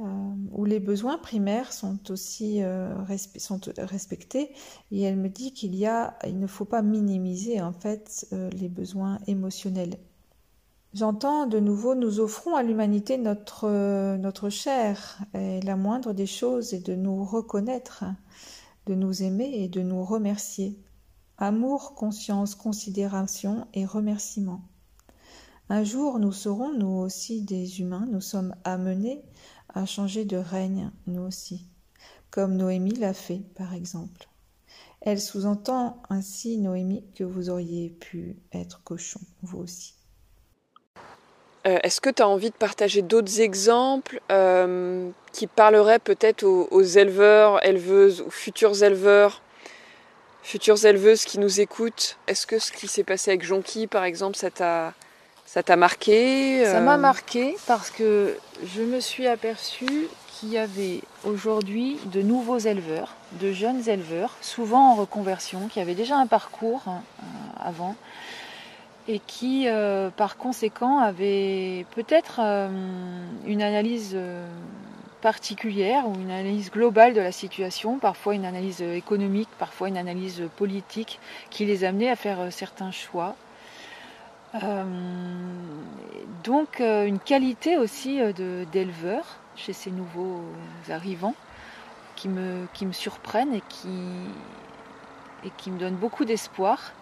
[0.00, 2.94] Euh, où les besoins primaires sont aussi euh,
[3.36, 4.50] sont respectés
[4.90, 8.48] et elle me dit qu'il y a il ne faut pas minimiser en fait euh,
[8.50, 9.98] les besoins émotionnels.
[10.94, 16.72] J'entends de nouveau nous offrons à l'humanité notre notre chair et la moindre des choses
[16.72, 18.04] est de nous reconnaître,
[18.86, 20.78] de nous aimer et de nous remercier.
[21.36, 24.62] Amour, conscience, considération et remerciement.
[25.72, 29.22] Un jour, nous serons, nous aussi, des humains, nous sommes amenés
[29.74, 31.66] à changer de règne, nous aussi,
[32.30, 34.28] comme Noémie l'a fait, par exemple.
[35.00, 39.94] Elle sous-entend ainsi, Noémie, que vous auriez pu être cochon, vous aussi.
[41.66, 46.82] Euh, est-ce que tu as envie de partager d'autres exemples euh, qui parleraient peut-être aux,
[46.82, 49.42] éleveurs, éleveuses ou futurs éleveurs,
[50.42, 52.18] futures éleveuses qui nous écoutent?
[52.28, 54.94] Est-ce que ce qui s'est passé avec Jonky, par exemple, ça t'a
[55.52, 60.58] ça t'a marqué Ça m'a euh marqué parce que je me suis aperçue qu'il y
[60.58, 66.28] avait aujourd'hui de nouveaux éleveurs, de jeunes éleveurs, souvent en reconversion, qui avaient déjà un
[66.28, 67.24] parcours hein, euh,
[67.68, 67.96] avant
[69.08, 72.68] et qui, euh, par conséquent, avait peut-être euh,
[73.44, 74.16] une analyse
[75.20, 80.44] particulière ou une analyse globale de la situation, parfois une analyse économique, parfois une analyse
[80.56, 81.18] politique,
[81.50, 83.34] qui les amenait à faire certains choix.
[86.44, 88.20] Donc une qualité aussi
[88.72, 89.24] d'éleveur
[89.56, 90.42] chez ces nouveaux
[90.88, 91.34] arrivants
[92.16, 93.88] qui me, qui me surprennent et qui,
[95.44, 96.92] et qui me donnent beaucoup d'espoir.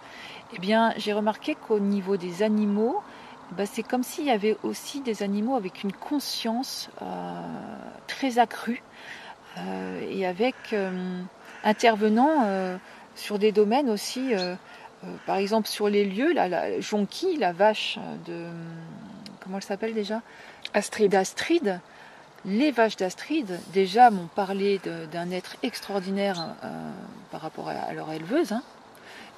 [0.55, 3.03] Eh bien, j'ai remarqué qu'au niveau des animaux,
[3.53, 7.07] bah, c'est comme s'il y avait aussi des animaux avec une conscience euh,
[8.07, 8.83] très accrue
[9.57, 11.23] euh, et avec euh,
[11.65, 12.79] intervenant
[13.15, 14.33] sur des domaines aussi,
[15.27, 18.47] par exemple sur les lieux, la, la Jonquille, la vache de
[19.41, 20.23] comment elle s'appelle déjà?
[20.75, 21.11] Astrid.
[21.11, 21.81] D'Astrid.
[22.45, 24.81] Les vaches d'Astrid, déjà, m'ont parlé
[25.11, 26.55] d'un être extraordinaire
[27.31, 28.53] par rapport à, leur éleveuse.
[28.53, 28.63] Hein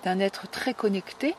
[0.04, 1.34] d'un être très connecté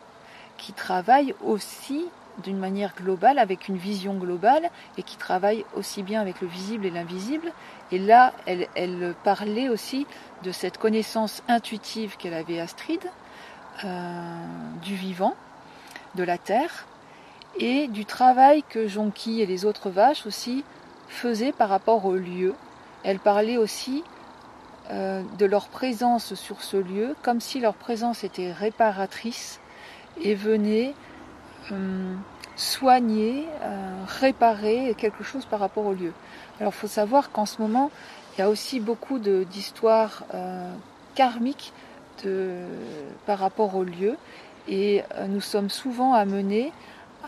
[0.58, 2.06] qui travaille aussi
[2.44, 6.86] d'une manière globale, avec une vision globale, et qui travaille aussi bien avec le visible
[6.86, 7.52] et l'invisible.
[7.92, 10.08] Et là, elle, parlait aussi
[10.44, 13.10] de cette connaissance intuitive qu'elle avait Astrid, euh,
[13.84, 15.36] du vivant,
[16.16, 16.86] de la terre,
[17.60, 20.64] et du travail que Jonqui et les autres vaches aussi
[21.08, 22.54] faisaient par rapport au lieu.
[23.04, 24.04] Elle parlait aussi
[24.92, 29.60] euh, de leur présence sur ce lieu, comme si leur présence était réparatrice
[30.22, 30.94] et venait
[31.72, 32.16] euh,
[32.56, 36.14] soigner, euh, réparer quelque chose par rapport au lieu.
[36.60, 37.92] Alors il faut savoir qu'en ce moment,
[38.34, 40.24] il y a aussi beaucoup d'histoires
[41.16, 41.74] karmiques
[43.26, 44.18] par rapport au lieu
[44.68, 46.72] et nous sommes souvent amenés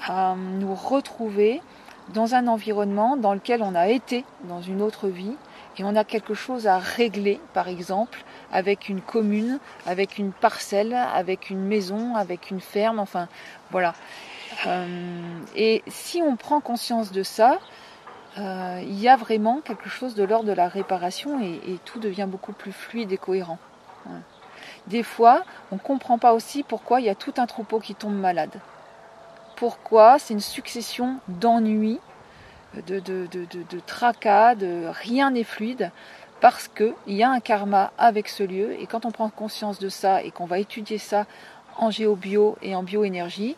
[0.08, 1.62] à nous retrouver
[2.10, 5.36] dans un environnement dans lequel on a été dans une autre vie
[5.78, 10.94] et on a quelque chose à régler, par exemple, avec une commune, avec une parcelle,
[10.94, 13.28] avec une maison, avec une ferme, enfin
[13.72, 13.96] voilà.
[14.68, 17.58] Euh, et si on prend conscience de ça,
[18.38, 22.28] euh, il y a vraiment quelque chose de l'ordre de la réparation et, tout devient
[22.28, 23.58] beaucoup plus fluide et cohérent.
[24.88, 27.96] Des fois, on ne comprend pas aussi pourquoi il y a tout un troupeau qui
[27.96, 28.60] tombe malade.
[29.56, 32.00] Pourquoi c'est une succession d'ennuis
[32.88, 35.92] de, de, de, tracas, de rien n'est fluide,
[36.42, 39.90] parce qu'il y a un karma avec ce lieu, et quand on prend conscience de
[39.90, 41.26] ça et qu'on va étudier ça
[41.78, 43.56] en géobio et en bioénergie,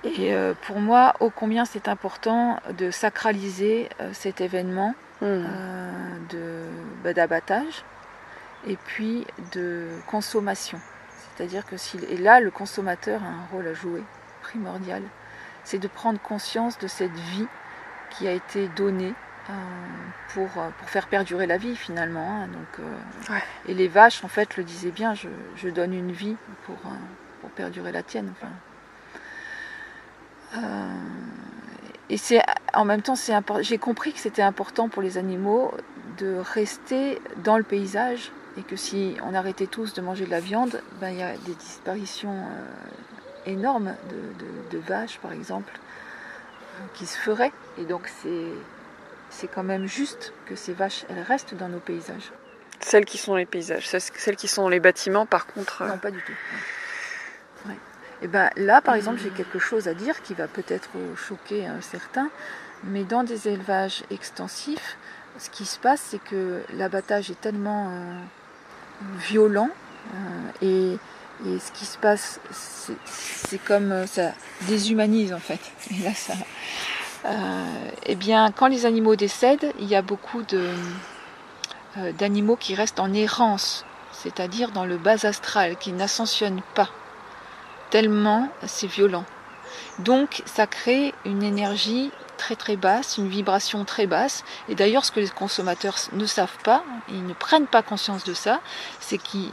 [0.04, 0.34] et
[0.66, 5.44] pour moi, ô combien c'est important de sacraliser cet événement hmm.
[7.04, 7.84] bah, d'abattage
[8.66, 10.80] et puis de consommation.
[11.36, 14.02] C'est-à-dire que s'il et là, le consommateur a un rôle à jouer
[14.40, 15.02] primordial.
[15.62, 17.46] C'est de prendre conscience de cette vie
[18.10, 19.31] qui a été donnée euh,
[20.34, 22.42] pour, euh, pour, faire perdurer la vie finalement.
[22.42, 22.46] Hein.
[22.48, 26.36] donc, euh, Et les vaches, en fait, le disaient bien, je, je donne une vie
[26.64, 26.76] pour,
[27.40, 28.32] pour perdurer la tienne.
[32.10, 32.42] et c'est
[32.74, 35.72] en même temps, c'est j'ai compris que c'était important pour les animaux
[36.18, 40.40] de rester dans le paysage et que si on arrêtait tous de manger de la
[40.40, 42.36] viande, ben, il y a des disparitions
[43.46, 45.72] énormes de, de, de, vaches, par exemple,
[46.94, 47.52] qui se feraient.
[47.78, 48.48] Et donc c'est
[49.32, 52.30] c'est quand même juste que ces vaches, elles restent dans nos paysages.
[52.80, 55.82] Celles qui sont les paysages, celles qui sont les bâtiments, par contre.
[55.82, 56.32] Euh, non, pas du tout.
[58.24, 62.30] Et ben là, par exemple, j'ai quelque chose à dire qui va peut-être choquer certains,
[62.84, 64.96] mais dans des élevages extensifs,
[65.38, 68.20] ce qui se passe, c'est que l'abattage est tellement euh,
[69.18, 69.70] violent
[70.14, 72.38] euh, et, et, ce qui se passe,
[73.04, 74.32] c'est comme ça
[74.68, 75.60] déshumanise en fait.
[75.90, 76.34] Et là, ça,
[77.24, 80.42] eh bien, quand les animaux décèdent, il y a beaucoup
[82.18, 86.88] d'animaux qui restent en errance, c'est-à-dire dans le bas astral, qui n'ascensionnent pas,
[87.90, 89.24] tellement c'est violent.
[89.98, 94.42] Donc ça crée une énergie très très basse, une vibration très basse.
[94.68, 98.34] Et d'ailleurs, ce que les consommateurs ne savent pas, ils ne prennent pas conscience de
[98.34, 98.60] ça,
[98.98, 99.52] c'est qu'ils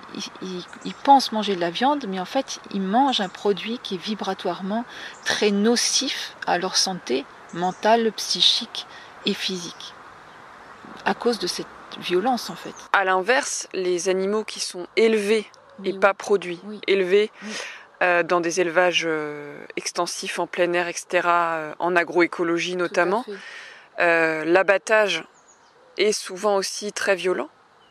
[1.03, 4.85] pensent manger de la viande, mais en fait, ils mangent un produit qui est vibratoirement
[5.23, 8.85] très nocif à leur santé mentale, psychique
[9.25, 9.93] et physique.
[11.05, 11.67] À cause de cette
[11.99, 12.75] violence, en fait.
[12.93, 15.45] À l'inverse, les animaux qui sont élevés
[15.83, 17.31] et pas produits, élevés,
[18.01, 23.25] euh, dans des élevages euh, extensifs en plein air, etc., euh, en agroécologie notamment.
[23.97, 25.25] L'abattage
[25.97, 27.49] est souvent aussi très violent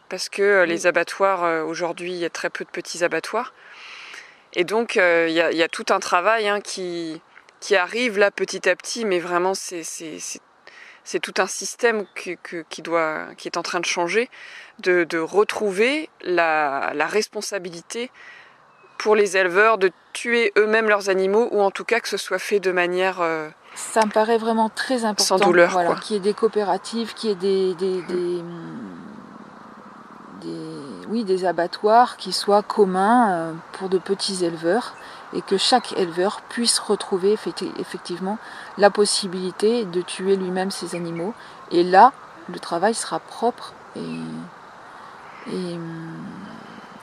[0.08, 3.52] parce que les abattoirs, aujourd'hui, il y a très peu de petits abattoirs.
[4.54, 7.20] Et donc, il y, a tout un travail hein, qui,
[7.60, 13.48] qui arrive là petit à petit, mais vraiment, c'est tout un système qui, doit, qui
[13.48, 14.30] est en train de changer,
[14.80, 18.10] de, de retrouver la, la responsabilité
[18.98, 22.40] pour les éleveurs de tuer eux-mêmes leurs animaux ou en tout cas que ce soit
[22.40, 26.18] fait de manière euh, ça me paraît vraiment très important sans douleur voilà, qu'il y
[26.18, 28.42] ait des coopératives qu'il y ait des, des, des,
[31.08, 34.94] oui, des abattoirs qui soient communs euh, pour de petits éleveurs
[35.34, 37.36] et que chaque éleveur puisse retrouver
[37.78, 38.38] effectivement
[38.78, 41.34] la possibilité de tuer lui-même ses animaux
[41.70, 42.12] et là
[42.48, 45.78] le travail sera propre et, et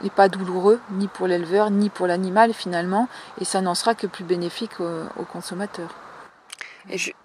[0.03, 3.07] et pas douloureux ni pour l'éleveur ni pour l'animal finalement
[3.39, 5.95] et ça n'en sera que plus bénéfique aux, consommateurs.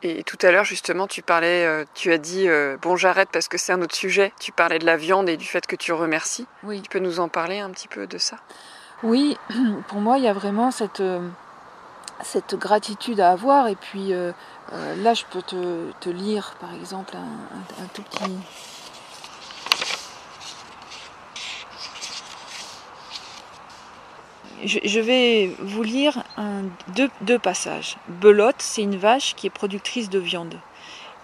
[0.02, 3.48] Et, tout à l'heure justement tu parlais, euh, tu as dit euh, bon j'arrête parce
[3.48, 4.32] que c'est un autre sujet.
[4.40, 6.46] Tu parlais de la viande et du fait que tu remercies.
[6.62, 6.80] Oui.
[6.80, 8.36] Tu peux nous en parler un petit peu de ça?
[9.02, 9.36] Oui,
[9.88, 11.28] pour moi il y a vraiment cette euh,
[12.52, 18.30] gratitude à avoir et puis là je peux te, lire par exemple un tout petit
[24.64, 26.22] je, vais vous lire
[27.22, 27.96] deux, passages.
[28.08, 30.54] Belote, c'est une vache qui est productrice de viande.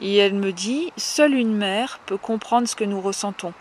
[0.00, 3.54] Et elle me dit Seule une mère peut comprendre ce que nous ressentons.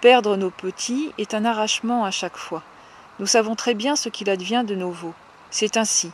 [0.00, 2.62] Perdre nos petits est un arrachement à chaque fois.
[3.22, 5.14] Nous savons très bien ce qu'il advient de nos veaux.
[5.52, 6.10] C'est ainsi.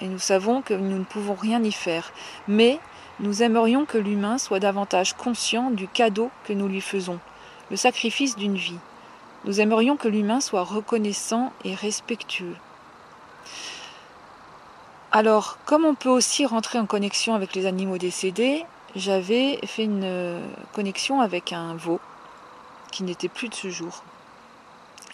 [0.00, 2.12] Et nous savons que nous ne pouvons rien y faire.
[2.48, 2.80] Mais
[3.20, 7.20] nous aimerions que l'humain soit davantage conscient du cadeau que nous lui faisons,
[7.70, 8.80] le sacrifice d'une vie.
[9.44, 12.56] Nous aimerions que l'humain soit reconnaissant et respectueux.
[15.12, 18.64] Alors, comme on peut aussi rentrer en connexion avec les animaux décédés,
[18.96, 20.40] j'avais fait une
[20.72, 22.00] connexion avec un veau
[22.90, 24.02] qui n'était plus de ce jour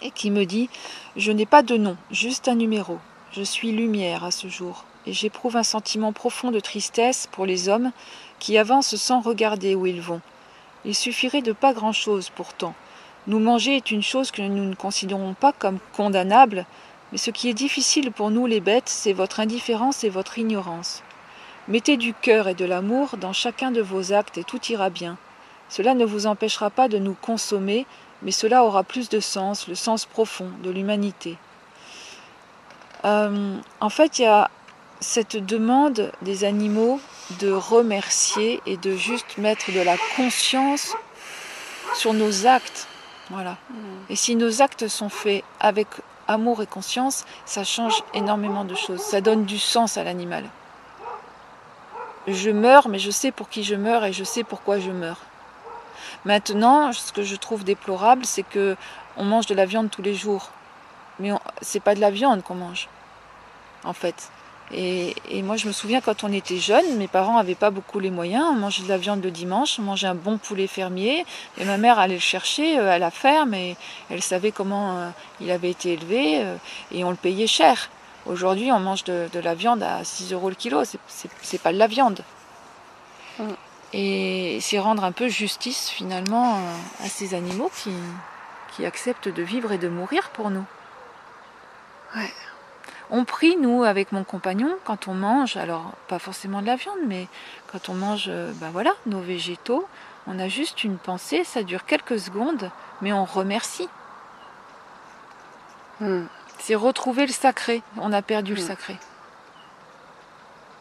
[0.03, 0.69] et qui me dit
[1.17, 2.99] Je n'ai pas de nom, juste un numéro.
[3.33, 7.69] Je suis lumière à ce jour et j'éprouve un sentiment profond de tristesse pour les
[7.69, 7.93] hommes
[8.39, 10.21] qui avancent sans regarder où ils vont.
[10.85, 12.75] Il suffirait de pas grand-chose pourtant
[13.29, 16.67] nous manger est une chose que nous ne considérons pas comme condamnable,
[17.13, 21.05] mais ce qui est difficile pour nous les bêtes, c'est votre indifférence et votre ignorance.
[21.69, 25.19] Mettez du cœur et de l'amour dans chacun de vos actes et tout ira bien.
[25.69, 27.87] Cela ne vous empêchera pas de nous consommer,
[28.23, 31.37] mais cela aura plus de sens, le sens profond de l'humanité.
[33.05, 34.51] Euh, en fait, il y a
[35.01, 37.01] cette demande des animaux
[37.41, 40.95] de remercier et de juste mettre de la conscience
[41.95, 42.87] sur nos actes.
[43.31, 43.57] Voilà.
[43.71, 43.75] Mm.
[44.11, 45.89] Et si nos actes sont faits avec
[46.29, 49.01] amour et conscience, ça change énormément de choses.
[49.01, 50.45] Ça donne du sens à l'animal.
[52.29, 55.21] Je meurs, mais je sais pour qui je meurs et je sais pourquoi je meurs.
[56.25, 58.77] Maintenant, ce que je trouve déplorable, c'est que
[59.17, 60.51] on mange de la viande tous les jours,
[61.19, 62.89] mais c'est pas de la viande qu'on mange,
[63.85, 64.31] en fait.
[64.75, 68.11] Et, moi, je me souviens quand on était jeune, mes parents n'avaient pas beaucoup les
[68.11, 68.45] moyens.
[68.51, 71.27] On mangeait de la viande le dimanche, on mangeait un bon poulet fermier.
[71.59, 73.77] Et ma mère allait le chercher euh, à la ferme et
[74.09, 75.09] elle savait comment euh,
[75.41, 76.57] il avait été élevé euh,
[76.91, 77.91] et on le payait cher.
[78.25, 80.83] Aujourd'hui, on mange de, la viande à 6 euros le kilo.
[81.43, 82.21] C'est pas de la viande.
[83.39, 83.45] Mm.
[83.93, 86.59] Et c'est rendre un peu justice finalement
[87.01, 87.93] à ces animaux qui,
[88.75, 90.65] qui acceptent de vivre et de mourir pour nous.
[92.17, 92.33] Ouais.
[93.11, 97.01] On prie, nous, avec mon compagnon, quand on mange, alors pas forcément de la viande,
[97.07, 97.29] mais
[97.71, 99.87] quand on mange ben voilà, nos végétaux,
[100.27, 102.71] on a juste une pensée, ça dure quelques secondes,
[103.01, 103.89] mais on remercie.
[106.01, 106.25] Hmm.
[106.59, 107.83] C'est retrouver le sacré.
[107.97, 108.67] On a perdu le hmm.
[108.67, 108.97] sacré.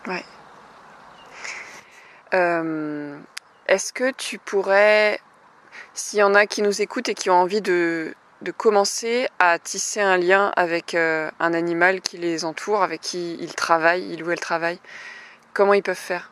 [0.07, 0.24] Ouais.
[2.34, 3.17] Euh,
[3.67, 5.19] est-ce que tu pourrais,
[5.93, 9.59] s'il y en a qui nous écoutent et qui ont envie de, de commencer à
[9.59, 14.23] tisser un lien avec euh, un animal qui les entoure, avec qui ils travaillent, ils
[14.23, 14.79] ou elles travaillent.
[15.53, 16.32] Comment ils peuvent faire?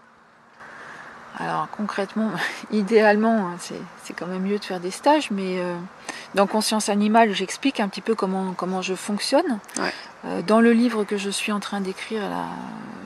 [1.37, 2.31] Alors concrètement,
[2.71, 5.75] idéalement, hein, c'est quand même mieux de faire des stages, mais euh,
[6.35, 9.59] dans Conscience animale, j'explique un petit peu comment, comment je fonctionne.
[10.23, 12.23] Dans le livre que je suis en train d'écrire,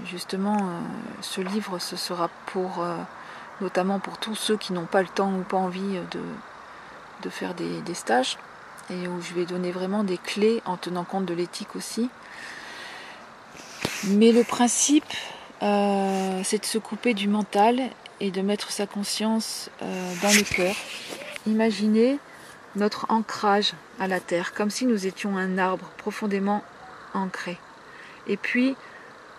[0.05, 0.79] justement, euh,
[1.21, 2.83] ce livre, ce sera pour
[3.61, 6.21] notamment pour tous ceux qui n'ont pas le temps ou pas envie de,
[7.21, 8.37] de faire des, des, stages,
[8.89, 12.09] et où je vais donner vraiment des clés en tenant compte de l'éthique aussi.
[14.05, 15.05] Mais le principe,
[15.61, 17.79] c'est de se couper du mental
[18.19, 20.75] et de mettre sa conscience euh, dans le cœur.
[21.45, 22.19] Imaginez
[22.75, 26.63] notre ancrage à la terre, comme si nous étions un arbre profondément
[27.13, 27.57] ancré.
[28.27, 28.75] Et puis,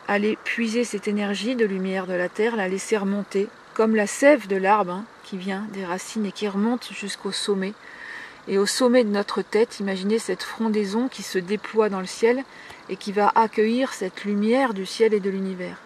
[0.09, 4.47] aller puiser cette énergie de lumière de la terre, la laisser remonter, comme la sève
[4.47, 7.73] de l'arbre hein, qui vient des racines et qui remonte jusqu'au sommet.
[8.47, 12.45] Et au sommet de notre tête, imaginez cette frondaison qui se déploie dans le ciel
[12.89, 15.79] et qui va accueillir cette lumière du ciel et de l'univers.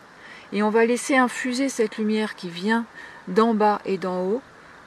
[0.53, 2.84] Et on va laisser infuser cette lumière qui vient
[3.28, 4.43] d'en bas et d'en haut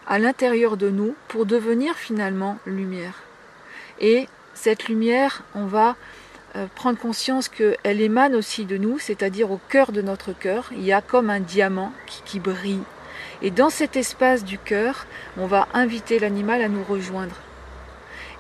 [0.07, 3.23] à l'intérieur de nous pour devenir finalement lumière.
[3.99, 5.95] Et cette lumière, on va
[6.75, 10.93] prendre conscience qu'elle émane aussi de nous, c'est-à-dire au cœur de notre cœur, il y
[10.93, 12.83] a comme un diamant qui, qui brille.
[13.41, 15.05] Et dans cet espace du cœur,
[15.37, 17.35] on va inviter l'animal à nous rejoindre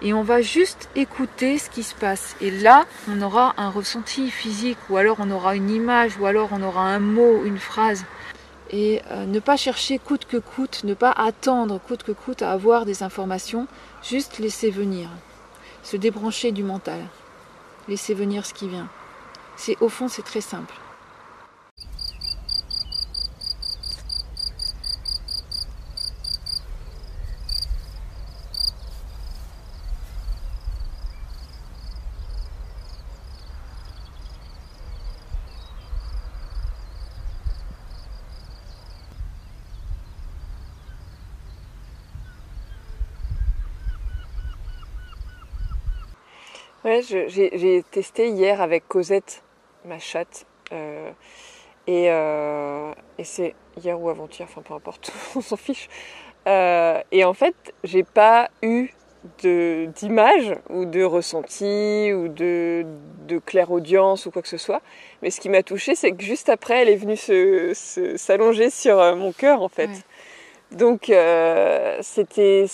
[0.01, 2.35] et on va juste écouter ce qui se passe.
[2.41, 6.49] Et là, on aura un ressenti physique, ou alors on aura une image, ou alors
[6.51, 8.05] on aura un mot, une phrase.
[8.71, 12.51] Et euh, ne pas chercher coûte que coûte, ne pas attendre coûte que coûte à
[12.51, 13.67] avoir des informations,
[14.01, 15.09] juste laisser venir.
[15.83, 16.99] Se débrancher du mental.
[17.87, 18.89] Laisser venir ce qui vient.
[19.55, 20.80] C'est au fond c'est très simple.
[46.91, 49.43] Ouais, j'ai testé hier avec Cosette,
[49.85, 50.45] ma chatte.
[50.73, 51.09] Euh,
[51.87, 55.87] et, euh, et c'est hier ou avant-hier, enfin peu importe, on s'en fiche.
[56.47, 58.89] Euh, et en fait, j'ai pas eu
[59.41, 62.85] d'image ou de ressenti ou de,
[63.25, 64.81] de claire-audience ou quoi que ce soit.
[65.21, 69.15] Mais ce qui m'a touchée, c'est que juste après, elle est venue s'allonger se, sur
[69.15, 69.91] mon cœur, en fait.
[70.71, 71.09] Donc,
[72.01, 72.65] c'était...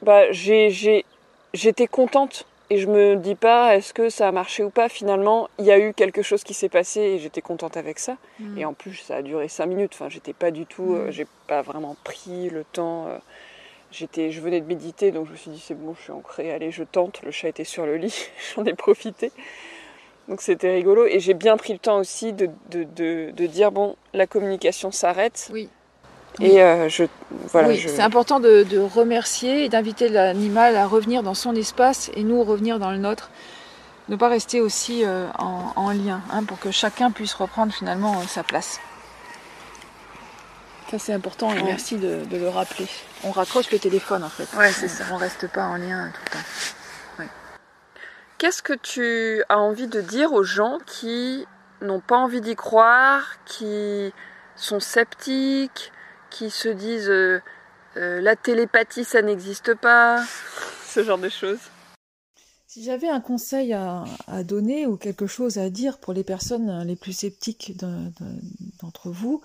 [0.00, 4.88] Bah, j'étais contente et je me dis pas est-ce que ça a marché ou pas.
[4.88, 8.16] Finalement, il y a eu quelque chose qui s'est passé et j'étais contente avec ça.
[8.38, 8.58] Mm.
[8.58, 9.92] Et en plus, ça a duré cinq minutes.
[9.94, 11.10] Enfin, j'étais pas du tout, euh, mm.
[11.10, 13.08] j'ai pas vraiment pris le temps.
[13.08, 13.18] Euh,
[13.90, 16.52] j'étais, je venais de méditer, donc je me suis dit c'est bon, je suis ancrée.
[16.52, 17.22] Allez, je tente.
[17.22, 19.32] Le chat était sur le lit, j'en ai profité.
[20.28, 23.72] Donc c'était rigolo et j'ai bien pris le temps aussi de, de, de, de dire
[23.72, 25.50] bon, la communication s'arrête.
[25.52, 25.68] Oui.
[26.40, 27.04] Et euh, je,
[27.48, 32.24] voilà, oui, c'est important de, remercier et d'inviter l'animal à revenir dans son espace et
[32.24, 33.30] nous revenir dans le nôtre.
[34.08, 38.22] Ne pas rester aussi euh, en, lien, hein, pour que chacun puisse reprendre finalement euh,
[38.26, 38.80] sa place.
[40.90, 42.88] Ça c'est important et merci de, le rappeler.
[43.22, 44.48] On raccroche le téléphone en fait.
[44.56, 45.04] Ouais, c'est ça.
[45.12, 47.30] On reste pas en lien tout le temps.
[48.38, 51.46] Qu'est-ce que tu as envie de dire aux gens qui
[51.82, 54.12] n'ont pas envie d'y croire, qui
[54.56, 55.92] sont sceptiques,
[56.30, 57.40] qui se disent euh,
[57.96, 60.24] euh, la télépathie ça n'existe pas,
[60.86, 61.58] ce genre de choses.
[62.66, 64.04] Si j'avais un conseil à,
[64.44, 67.76] donner ou quelque chose à dire pour les personnes les plus sceptiques
[68.80, 69.42] d'entre vous,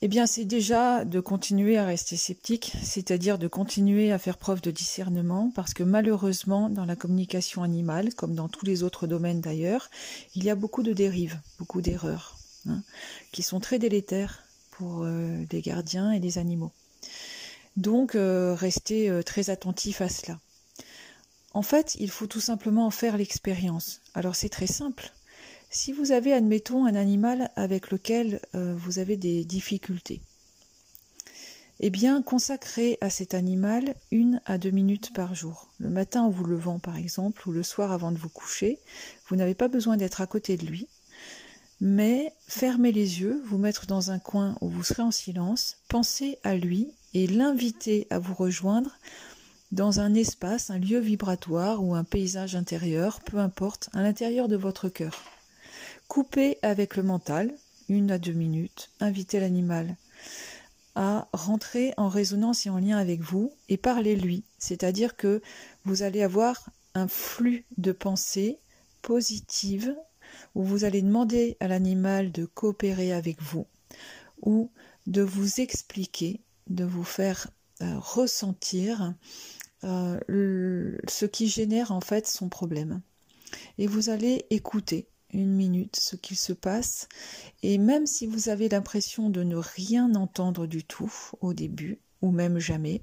[0.00, 4.62] eh bien c'est déjà de continuer à rester sceptique, c'est-à-dire de continuer à faire preuve
[4.62, 9.42] de discernement, parce que malheureusement dans la communication animale, comme dans tous les autres domaines
[9.42, 9.90] d'ailleurs,
[10.34, 12.38] il y a beaucoup de dérives, beaucoup d'erreurs,
[12.68, 12.82] hein,
[13.32, 14.47] qui sont très délétères
[14.78, 16.70] pour euh, les gardiens et les animaux.
[17.76, 20.38] Donc euh, restez euh, très attentif à cela.
[21.52, 24.00] En fait, il faut tout simplement faire l'expérience.
[24.14, 25.10] Alors c'est très simple.
[25.70, 30.22] Si vous avez, admettons, un animal avec lequel vous avez des difficultés,
[31.80, 35.68] eh bien, consacrez à cet animal une à deux minutes par jour.
[35.78, 38.78] Le matin en vous levant, par exemple, ou le soir avant de vous coucher,
[39.28, 40.88] vous n'avez pas besoin d'être à côté de lui
[41.80, 46.38] mais fermez les yeux, vous mettre dans un coin où vous serez en silence, pensez
[46.42, 48.90] à lui et l'inviter à vous rejoindre
[49.70, 54.56] dans un espace, un lieu vibratoire ou un paysage intérieur, peu importe, à l'intérieur de
[54.56, 55.22] votre cœur.
[56.08, 57.52] Coupez avec le mental,
[57.88, 59.96] une à deux minutes, invitez l'animal
[60.94, 65.40] à rentrer en résonance et en lien avec vous et parlez-lui, c'est-à-dire que
[65.84, 68.58] vous allez avoir un flux de pensées
[69.00, 69.94] positives
[70.54, 73.66] où vous allez demander à l'animal de coopérer avec vous,
[74.42, 74.70] ou
[75.06, 77.48] de vous expliquer, de vous faire
[77.82, 79.14] euh, ressentir
[79.84, 83.00] euh, ce qui génère en fait son problème.
[83.78, 87.08] Et vous allez écouter une minute ce qu'il se passe.
[87.62, 92.30] Et même si vous avez l'impression de ne rien entendre du tout au début, ou
[92.30, 93.02] même jamais,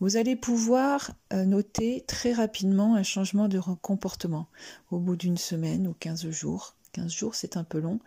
[0.00, 4.48] vous allez pouvoir euh, noter très rapidement un changement de comportement
[4.90, 6.76] au bout d'une semaine ou 15 jours.
[6.92, 8.00] 15 jours, c'est un peu long,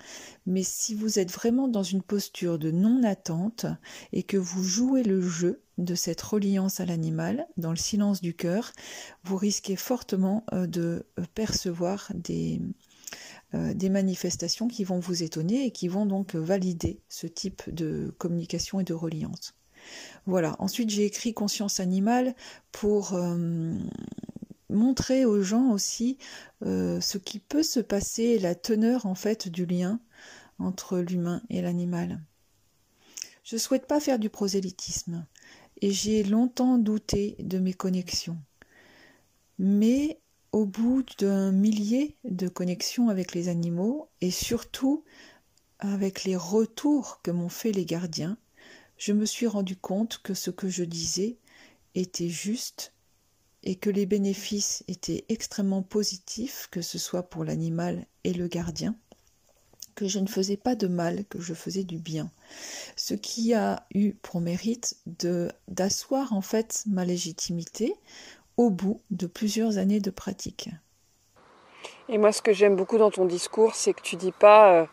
[0.45, 3.65] mais si vous êtes vraiment dans une posture de non-attente
[4.13, 8.35] et que vous jouez le jeu de cette reliance à l'animal dans le silence du
[8.35, 8.73] cœur,
[9.23, 12.61] vous risquez fortement euh, de euh, percevoir des,
[13.53, 18.81] des manifestations qui vont vous étonner et qui vont donc valider ce type de communication
[18.81, 19.55] et de reliance.
[20.25, 20.55] Voilà.
[20.59, 22.36] Ensuite, j'ai écrit Conscience animale
[22.71, 23.77] pour euh,
[24.69, 26.17] montrer aux gens aussi
[26.65, 29.99] euh, ce qui peut se passer, la teneur en fait du lien
[30.59, 32.21] entre l'humain et l'animal.
[33.43, 35.25] Je ne souhaite pas faire du prosélytisme
[35.81, 38.38] et j'ai longtemps douté de mes connexions.
[39.59, 40.19] Mais
[40.51, 45.03] au bout d'un millier de connexions avec les animaux et surtout
[45.79, 48.38] avec les retours que m'ont fait les gardiens,
[48.97, 51.37] je me suis rendu compte que ce que je disais
[51.95, 52.93] était juste
[53.63, 58.95] et que les bénéfices étaient extrêmement positifs, que ce soit pour l'animal et le gardien,
[59.95, 62.29] que je ne faisais pas de mal, que je faisais du bien.
[62.95, 67.93] Ce qui a eu pour mérite de d'asseoir en fait ma légitimité
[68.57, 70.69] au bout de plusieurs années de pratique.
[72.07, 74.85] Et moi ce que j'aime beaucoup dans ton discours, c'est que tu dis pas euh,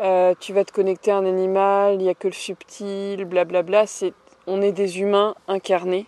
[0.00, 3.86] euh, tu vas te connecter à un animal, il n'y a que le subtil, blablabla.
[3.86, 4.12] C'est,
[4.46, 6.06] on est des humains incarnés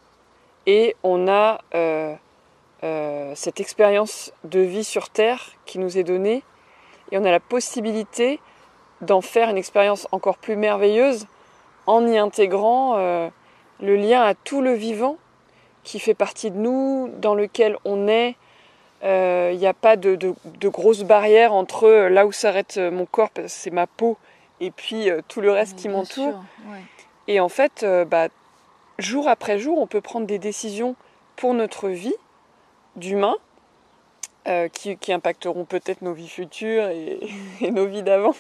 [0.67, 2.15] et on a euh,
[2.85, 6.43] euh, cette expérience de vie sur Terre qui nous est donnée
[7.11, 8.41] et on a la possibilité
[9.01, 11.27] d'en faire une expérience encore plus merveilleuse
[11.87, 12.97] en y intégrant
[13.81, 15.17] le lien à tout le vivant
[15.83, 18.37] qui fait partie de nous, dans lequel on est,
[19.03, 23.31] il euh, n'y a pas de, de, grosses barrières entre là où s'arrête mon corps,
[23.31, 24.19] parce que c'est ma peau,
[24.61, 26.43] et puis euh, tout le reste qui m'entoure.
[27.27, 28.29] Et en fait, euh, bah,
[28.99, 30.97] jour après jour, on peut prendre des décisions
[31.37, 32.15] pour notre vie
[32.97, 33.37] d'humain,
[34.73, 37.21] qui, qui, impacteront peut-être nos vies futures et,
[37.61, 38.35] et nos vies d'avant.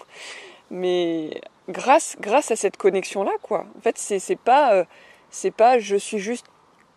[0.71, 3.65] Mais grâce, grâce à cette connexion-là, quoi.
[3.79, 4.85] En fait, c'est pas,
[5.31, 6.47] c'est pas je suis juste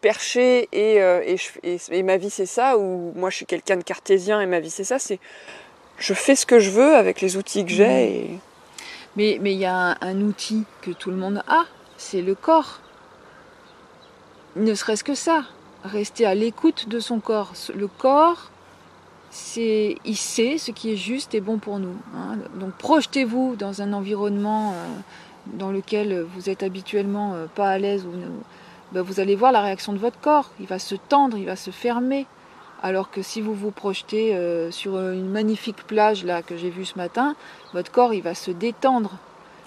[0.04, 1.24] perché euh,
[1.64, 4.60] et, et, ma vie c'est ça, ou moi je suis quelqu'un de cartésien et ma
[4.60, 5.18] vie c'est ça, c'est
[5.98, 8.38] je fais ce que je veux avec les outils que j'ai.
[9.16, 11.64] Mais il y a un, outil que tout le monde a,
[11.98, 12.82] c'est le corps.
[14.58, 15.46] Ne serait-ce que ça,
[15.86, 17.54] rester à l'écoute de son corps.
[17.74, 18.52] Le corps,
[19.30, 21.96] c'est, il sait ce qui est juste et bon pour nous.
[22.18, 22.40] Hein.
[22.56, 24.88] Donc projetez-vous dans un environnement euh,
[25.54, 28.12] dans lequel vous êtes habituellement euh, pas à l'aise ou
[28.94, 30.52] ben, vous allez voir la réaction de votre corps.
[30.60, 32.28] Il va se tendre, il va se fermer.
[32.84, 36.86] Alors que si vous vous projetez euh, sur une magnifique plage là que j'ai vue
[36.86, 37.36] ce matin,
[37.74, 39.12] votre corps il va se détendre.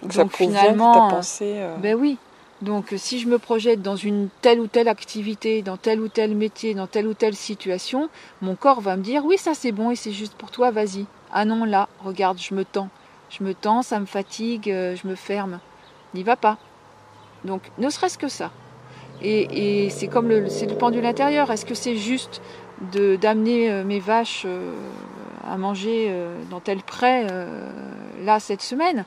[0.02, 1.74] Donc, finalement, pensée, euh.
[1.78, 2.18] ben oui.
[2.62, 6.34] Donc si je me projette dans une telle ou telle activité, dans tel ou tel
[6.34, 8.08] métier, dans telle ou telle situation,
[8.42, 11.06] mon corps va me dire oui ça c'est bon et c'est juste pour toi, vas-y.
[11.32, 12.88] Ah non là, regarde, je me tends,
[13.30, 15.58] je me tends, ça me fatigue, euh, je me ferme.
[16.14, 16.58] N'y va pas.
[17.44, 18.50] Donc ne serait-ce que ça.
[19.22, 21.50] Et, c'est comme le, c'est le pendule intérieur.
[21.50, 22.42] Est-ce que c'est juste
[22.92, 24.72] de, d'amener euh, mes vaches euh,
[25.44, 27.26] à manger euh, dans tel pré
[28.22, 29.04] là cette semaine?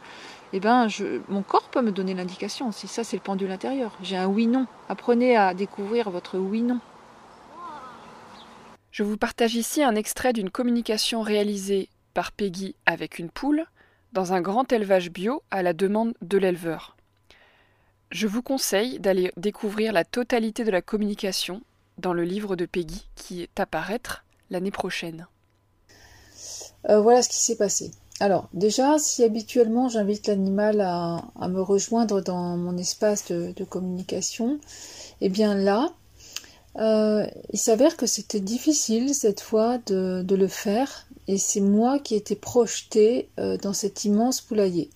[0.51, 2.71] Eh ben, je, mon corps peut me donner l'indication.
[2.71, 3.91] Si ça, c'est le pendule intérieur.
[4.01, 4.65] J'ai un oui/non.
[4.87, 6.79] Apprenez à découvrir votre oui/non.
[8.91, 13.65] Je vous partage ici un extrait d'une communication réalisée par Peggy avec une poule
[14.13, 16.95] dans un grand élevage bio à la demande de l'éleveur.
[18.11, 21.61] Je vous conseille d'aller découvrir la totalité de la communication
[21.99, 25.27] dans le livre de Peggy qui est à paraître l'année prochaine.
[26.89, 27.91] Euh, voilà ce qui s'est passé.
[28.19, 34.59] Alors déjà, si habituellement j'invite l'animal à, me rejoindre dans mon espace de, communication,
[35.21, 35.93] eh bien là,
[36.77, 42.15] euh, il s'avère que c'était difficile cette fois de, le faire et c'est moi qui
[42.15, 44.89] étais projetée euh, dans cet immense poulailler.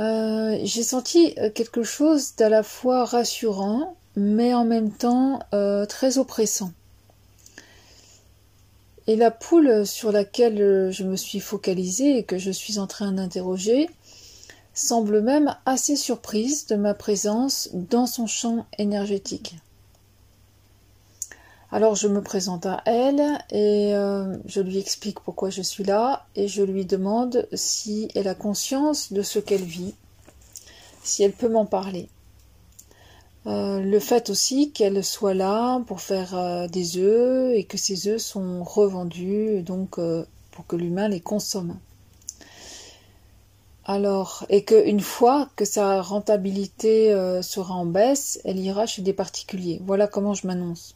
[0.00, 5.84] Euh, j'ai senti euh, quelque chose d'à la fois rassurant, mais en même temps euh,
[5.84, 6.72] très oppressant.
[9.06, 13.12] Et la poule sur laquelle je me suis focalisée et que je suis en train
[13.12, 13.90] d'interroger
[14.72, 19.56] semble même assez surprise de ma présence dans son champ énergétique.
[21.72, 23.92] Alors je me présente à elle et
[24.46, 29.12] je lui explique pourquoi je suis là et je lui demande si elle a conscience
[29.12, 29.94] de ce qu'elle vit
[31.02, 32.08] si elle peut m'en parler.
[33.46, 38.08] Euh, le fait aussi qu'elle soit là pour faire euh, des œufs et que ces
[38.08, 41.78] œufs sont revendus donc euh, pour que l'humain les consomme.
[43.86, 47.10] Alors, et qu'une fois que sa rentabilité
[47.42, 49.80] sera en baisse, elle ira chez des particuliers.
[49.84, 50.94] Voilà comment je m'annonce.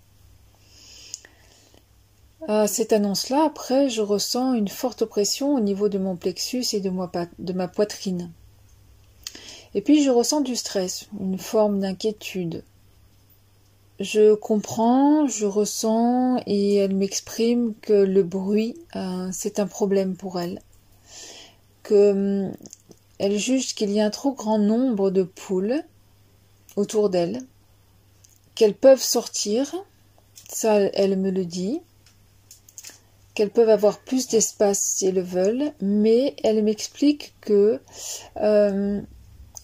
[2.66, 7.52] Cette annonce-là, après, je ressens une forte oppression au niveau de mon plexus et de
[7.52, 8.30] ma poitrine.
[9.74, 12.62] Et puis je ressens du stress, une forme d'inquiétude.
[14.00, 20.40] Je comprends, je ressens et elle m'exprime que le bruit, euh, c'est un problème pour
[20.40, 20.60] elle.
[21.82, 22.52] Que hum,
[23.18, 25.82] elle juge qu'il y a un trop grand nombre de poules
[26.76, 27.40] autour d'elle,
[28.54, 29.74] qu'elles peuvent sortir,
[30.48, 31.80] ça elle me le dit,
[33.34, 37.80] qu'elles peuvent avoir plus d'espace si elles veulent, mais elle m'explique que
[38.40, 39.00] euh,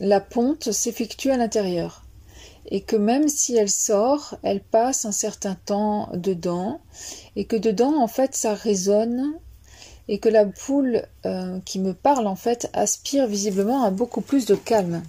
[0.00, 2.04] la ponte s'effectue à l'intérieur
[2.70, 6.80] et que même si elle sort, elle passe un certain temps dedans
[7.36, 9.34] et que dedans en fait ça résonne
[10.08, 14.46] et que la poule euh, qui me parle en fait aspire visiblement à beaucoup plus
[14.46, 15.02] de calme.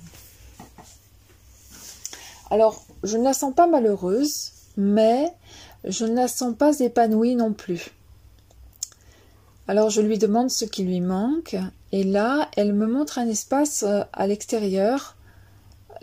[2.49, 5.31] Alors je ne la sens pas malheureuse, mais
[5.83, 7.91] je ne la sens pas épanouie non plus.
[9.67, 11.55] Alors je lui demande ce qui lui manque
[11.91, 15.15] et là elle me montre un espace euh, à l'extérieur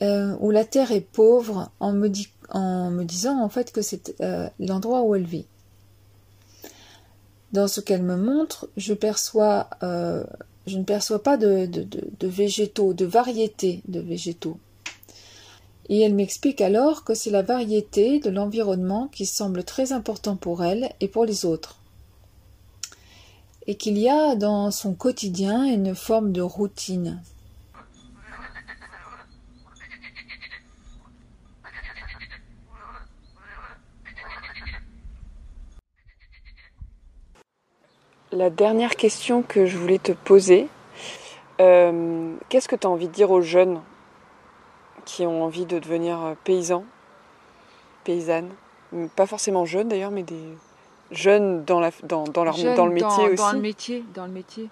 [0.01, 5.03] euh, où la terre est pauvre en me, disant en fait que c'est euh, l'endroit
[5.03, 5.47] où elle vit.
[7.53, 14.01] Dans ce qu'elle me montre, je ne perçois pas de, de, végétaux, de variété de
[14.01, 14.59] végétaux.
[15.89, 20.63] Et elle m'explique alors que c'est la variété de l'environnement qui semble très important pour
[20.63, 21.78] elle et pour les autres
[23.69, 27.23] et qu'il y a dans son quotidien une forme de routine.
[38.33, 40.69] La dernière question que je voulais te poser,
[41.61, 43.83] euh, qu'est-ce que tu as envie de dire aux jeunes
[45.05, 46.85] qui ont envie de devenir paysans,
[48.05, 48.51] paysannes?
[49.15, 50.57] Pas forcément jeunes d'ailleurs, mais des,
[51.11, 54.33] jeunes dans, la, dans, dans, leur, dans le métier aussi Dans le métier, dans le
[54.33, 54.69] métier.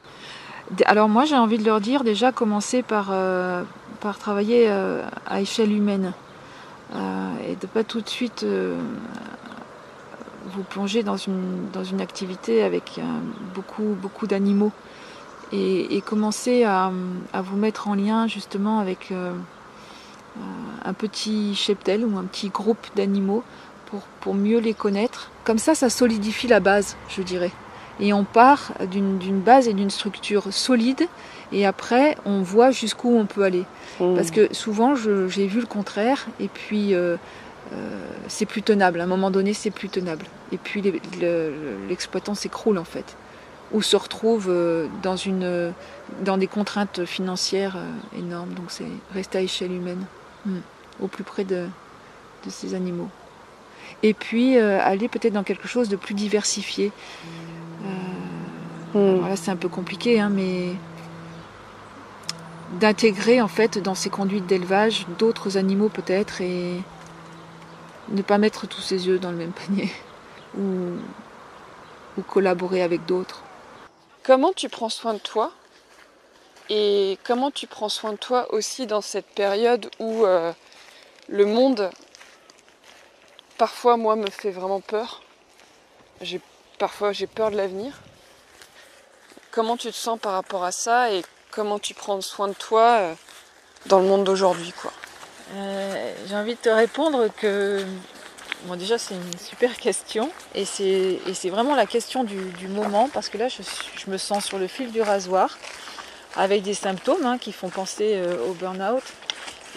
[0.84, 3.62] Alors moi j'ai envie de leur dire déjà commencer par, euh,
[4.00, 6.12] par travailler euh, à échelle humaine.
[6.94, 8.46] Euh, et de pas tout de suite
[10.46, 13.00] vous plonger dans une, dans une activité avec
[13.54, 14.72] beaucoup, beaucoup d'animaux.
[15.52, 16.90] Et, et, commencer à,
[17.32, 19.12] à, vous mettre en lien justement avec
[20.84, 23.44] un petit cheptel ou un petit groupe d'animaux
[24.20, 25.30] pour, mieux les connaître.
[25.44, 27.52] Comme ça, ça solidifie la base, je dirais.
[28.00, 31.06] Et on part d'une base et d'une structure solide,
[31.52, 33.64] et après, on voit jusqu'où on peut aller.
[34.00, 34.14] Mmh.
[34.14, 37.16] Parce que souvent, j'ai vu le contraire, et puis euh,
[37.72, 39.00] euh, c'est plus tenable.
[39.00, 40.26] À un moment donné, c'est plus tenable.
[40.52, 40.82] Et puis
[41.88, 43.16] l'exploitant s'écroule en fait,
[43.72, 45.72] ou se retrouve euh, dans, une,
[46.22, 47.78] dans des contraintes financières
[48.18, 48.50] énormes.
[48.50, 48.84] Donc c'est
[49.14, 50.04] rester à échelle humaine,
[50.44, 50.58] mmh.
[51.00, 51.66] au plus près de,
[52.44, 53.08] de ces animaux
[54.02, 56.92] et puis euh, aller peut-être dans quelque chose de plus diversifié.
[58.94, 59.36] Euh, hmm.
[59.36, 60.72] c'est un peu compliqué, hein, mais
[62.80, 66.80] d'intégrer en fait dans ces conduites d'élevage d'autres animaux peut-être et
[68.08, 69.90] ne pas mettre tous ses œufs dans le même panier
[70.58, 70.92] ou,
[72.18, 73.42] ou collaborer avec d'autres.
[74.22, 75.52] Comment tu prends soin de toi
[76.68, 80.52] et comment tu prends soin de toi aussi dans cette période où euh,
[81.28, 81.90] le monde
[83.58, 85.22] parfois moi me fait vraiment peur.
[86.78, 87.92] Parfois j'ai peur de l'avenir.
[89.50, 92.98] Comment tu te sens par rapport à ça et comment tu prends soin de toi
[93.00, 93.14] euh,
[93.86, 94.92] dans le monde d'aujourd'hui quoi?
[95.54, 97.84] Euh, J'ai envie de te répondre que
[98.64, 103.38] bon déjà c'est une super question et c'est vraiment la question du, moment parce que
[103.38, 105.56] là je, me sens sur le fil du rasoir
[106.34, 109.04] avec des symptômes hein, qui font penser euh, au burn-out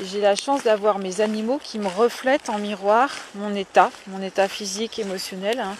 [0.03, 4.47] j'ai la chance d'avoir mes animaux qui me reflètent en miroir mon état, mon état
[4.47, 5.59] physique, émotionnel.
[5.59, 5.75] Hein.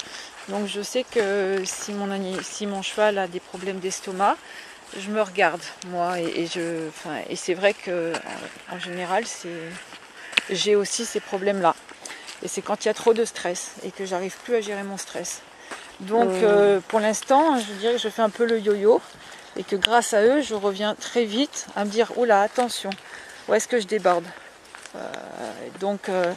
[0.50, 2.10] Donc je sais que si mon,
[2.42, 4.36] si mon cheval a des problèmes d'estomac,
[4.98, 6.88] je me regarde moi et, je,
[7.30, 8.14] et c'est vrai que
[8.72, 9.24] en général
[10.50, 11.76] j'ai aussi ces problèmes là.
[12.42, 14.84] Et c'est quand il y a trop de stress et que j'arrive plus à gérer
[14.84, 15.42] mon stress.
[16.00, 16.44] Donc mmh.
[16.44, 19.02] euh, pour l'instant, je dirais que je fais un peu le yo-yo
[19.58, 22.90] et que grâce à eux, je reviens très vite à me dire oula attention,
[23.50, 24.26] où est-ce que je déborde?
[24.96, 25.00] Euh,
[25.80, 26.34] donc euh,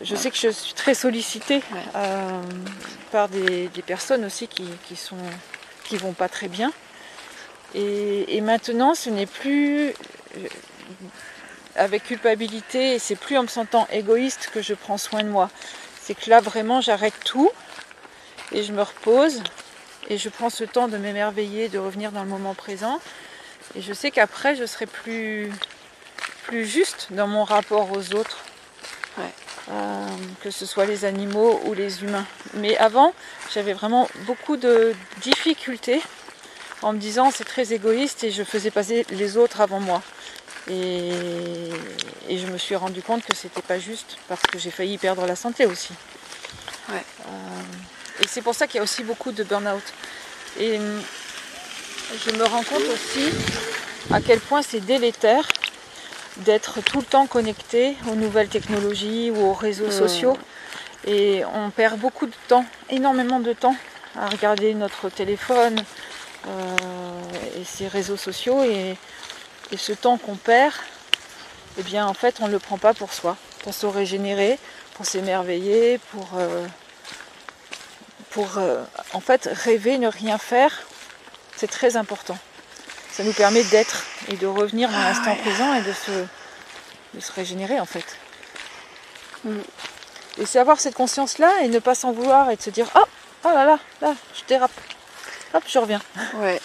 [0.00, 1.62] je sais que je suis très sollicitée
[1.96, 2.42] euh,
[3.10, 5.16] par des, personnes aussi qui, qui, sont
[5.84, 6.72] qui vont pas très bien.
[7.74, 9.92] Et, maintenant ce n'est plus
[11.76, 15.50] avec culpabilité et c'est plus en me sentant égoïste que je prends soin de moi.
[16.00, 17.50] C'est que là vraiment j'arrête tout
[18.52, 19.42] et je me repose
[20.08, 23.00] et je prends ce temps de m'émerveiller, de revenir dans le moment présent.
[23.76, 25.52] Et je sais qu'après je serai plus,
[26.44, 28.44] plus juste dans mon rapport aux autres.
[29.70, 30.06] Euh,
[30.42, 32.26] que ce soit les animaux ou les humains.
[32.54, 33.14] Mais avant,
[33.54, 36.02] j'avais vraiment beaucoup de difficultés
[36.82, 40.02] en me disant c'est très égoïste et je faisais passer les autres avant moi.
[40.68, 41.12] Et,
[42.30, 45.36] je me suis rendu compte que c'était pas juste parce que j'ai failli perdre la
[45.36, 45.92] santé aussi.
[46.90, 46.94] Euh,
[48.22, 49.82] et c'est pour ça qu'il y a aussi beaucoup de burn-out.
[50.58, 51.02] Et hum,
[52.26, 53.30] je me rends compte aussi
[54.10, 55.46] à quel point c'est délétère
[56.40, 59.92] d'être tout le temps connecté aux nouvelles technologies ou aux réseaux hmm.
[59.92, 60.36] sociaux.
[61.06, 63.76] Et on perd beaucoup de temps, énormément de temps,
[64.16, 65.82] à regarder notre téléphone
[66.46, 66.76] euh,
[67.58, 68.62] et ces réseaux sociaux.
[68.64, 68.96] Et,
[69.76, 70.74] ce temps qu'on perd,
[71.78, 74.58] eh bien en fait on ne le prend pas pour soi, pour se régénérer,
[74.94, 76.66] pour s'émerveiller, pour, euh,
[78.30, 80.82] pour euh, en fait rêver, ne rien faire.
[81.54, 82.36] C'est très important
[83.12, 87.32] ça nous permet d'être et de revenir dans l'instant ah présent et de se, se
[87.32, 88.04] régénérer en fait.
[89.44, 89.60] Mm.
[90.38, 93.04] Et c'est avoir cette conscience-là et ne pas s'en vouloir et de se dire Oh,
[93.44, 94.70] oh là là, là, je dérape.
[95.54, 96.00] Hop, je reviens.
[96.36, 96.60] Ouais.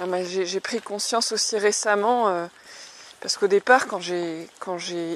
[0.00, 2.46] Ah, j'ai pris conscience aussi récemment, euh,
[3.20, 4.48] parce qu'au départ, quand j'ai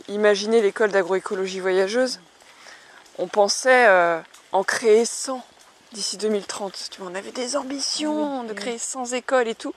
[0.09, 2.21] imaginé l'école d'agroécologie voyageuse,
[3.19, 4.21] on pensait euh,
[4.53, 5.45] en créer 100
[5.93, 6.89] d'ici 2030.
[6.91, 9.75] Tu vois, on avait des ambitions de créer 100 écoles et tout.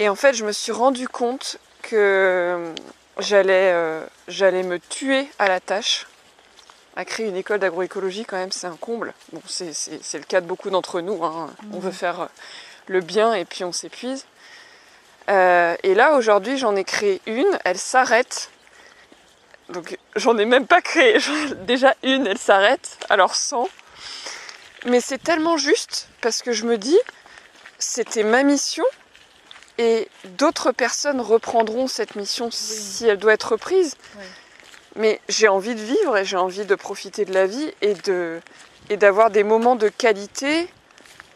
[0.00, 2.72] Et en fait, je me suis rendu compte que
[3.18, 6.06] j'allais, euh, j'allais me tuer à la tâche.
[6.96, 9.12] À créer une école d'agroécologie, quand même, c'est un comble.
[9.34, 9.74] Bon, c'est,
[10.14, 11.22] le cas de beaucoup d'entre nous.
[11.22, 11.50] Hein.
[11.74, 12.30] On veut faire
[12.86, 14.24] le bien et puis on s'épuise.
[15.28, 17.58] Euh, et là, aujourd'hui, j'en ai créé une.
[17.66, 18.50] Elle s'arrête.
[19.68, 21.18] Donc, j'en ai même pas créé.
[21.66, 22.96] Déjà une, elle s'arrête.
[23.10, 23.68] Alors 100.
[24.86, 26.98] Mais c'est tellement juste parce que je me dis,
[27.78, 28.84] c'était ma mission
[29.80, 33.96] et d'autres personnes reprendront cette mission si elle doit être reprise.
[34.94, 38.40] Mais j'ai envie de vivre et j'ai envie de profiter de la vie et de
[38.90, 40.68] et d'avoir des moments de qualité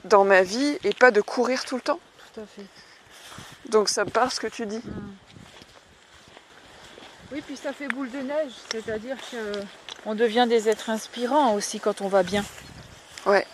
[0.04, 2.00] dans ma vie et pas de courir tout le temps.
[2.34, 2.66] Tout à fait.
[3.70, 4.82] Donc ça me parle ce que tu dis.
[4.84, 5.14] Hmm.
[7.32, 9.16] Oui, puis ça fait boule de neige, c'est-à-dire
[10.04, 12.44] qu'on devient des êtres inspirants aussi quand on va bien.
[13.24, 13.46] Ouais.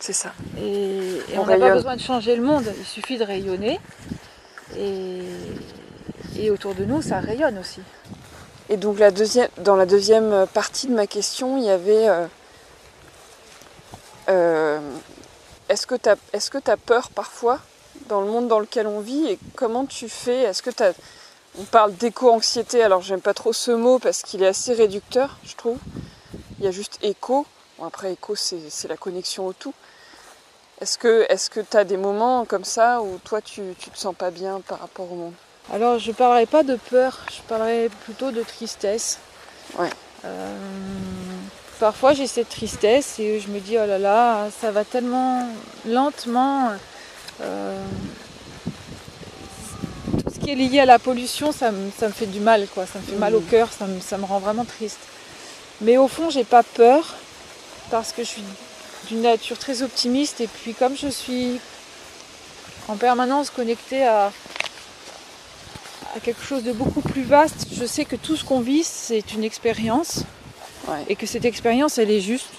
[0.00, 0.32] C'est ça.
[0.58, 3.78] Et, on n'a pas besoin de changer le monde, il suffit de rayonner.
[4.76, 7.80] Et, autour de nous, ça rayonne aussi.
[8.70, 12.26] Et donc la deuxième, dans la deuxième partie de ma question, il y avait euh,
[14.30, 14.80] euh,
[15.68, 17.58] est-ce que tu as, as peur parfois
[18.08, 20.44] dans le monde dans lequel on vit et comment tu fais?
[20.44, 20.82] Est-ce que tu
[21.58, 25.56] on parle d'éco-anxiété, alors j'aime pas trop ce mot parce qu'il est assez réducteur, je
[25.56, 25.78] trouve.
[26.58, 27.44] Il y a juste écho.
[27.78, 29.74] Bon, après, écho, c'est la connexion au tout.
[30.80, 30.98] Est-ce
[31.50, 34.62] que tu as des moments comme ça où toi tu, ne te sens pas bien
[34.66, 35.34] par rapport au monde?
[35.72, 39.18] Alors je parlerai pas de peur, je parlerai plutôt de tristesse.
[39.78, 39.90] Ouais.
[40.24, 40.56] Euh,
[41.78, 45.46] parfois j'ai cette tristesse et je me dis oh là là, ça va tellement
[45.86, 46.70] lentement.
[47.42, 47.84] Euh,
[50.24, 52.86] tout ce qui est lié à la pollution, ça me, fait du mal, quoi.
[52.86, 53.46] Ça me fait mal au mmh.
[53.50, 54.98] cœur, ça me, ça me rend vraiment triste.
[55.82, 57.16] Mais au fond, j'ai pas peur
[57.90, 58.44] parce que je suis
[59.10, 61.60] d'une nature très optimiste et puis comme je suis
[62.86, 64.32] en permanence connectée à,
[66.14, 69.32] à quelque chose de beaucoup plus vaste, je sais que tout ce qu'on vit c'est
[69.32, 70.22] une expérience
[71.08, 72.50] et que cette expérience elle est juste.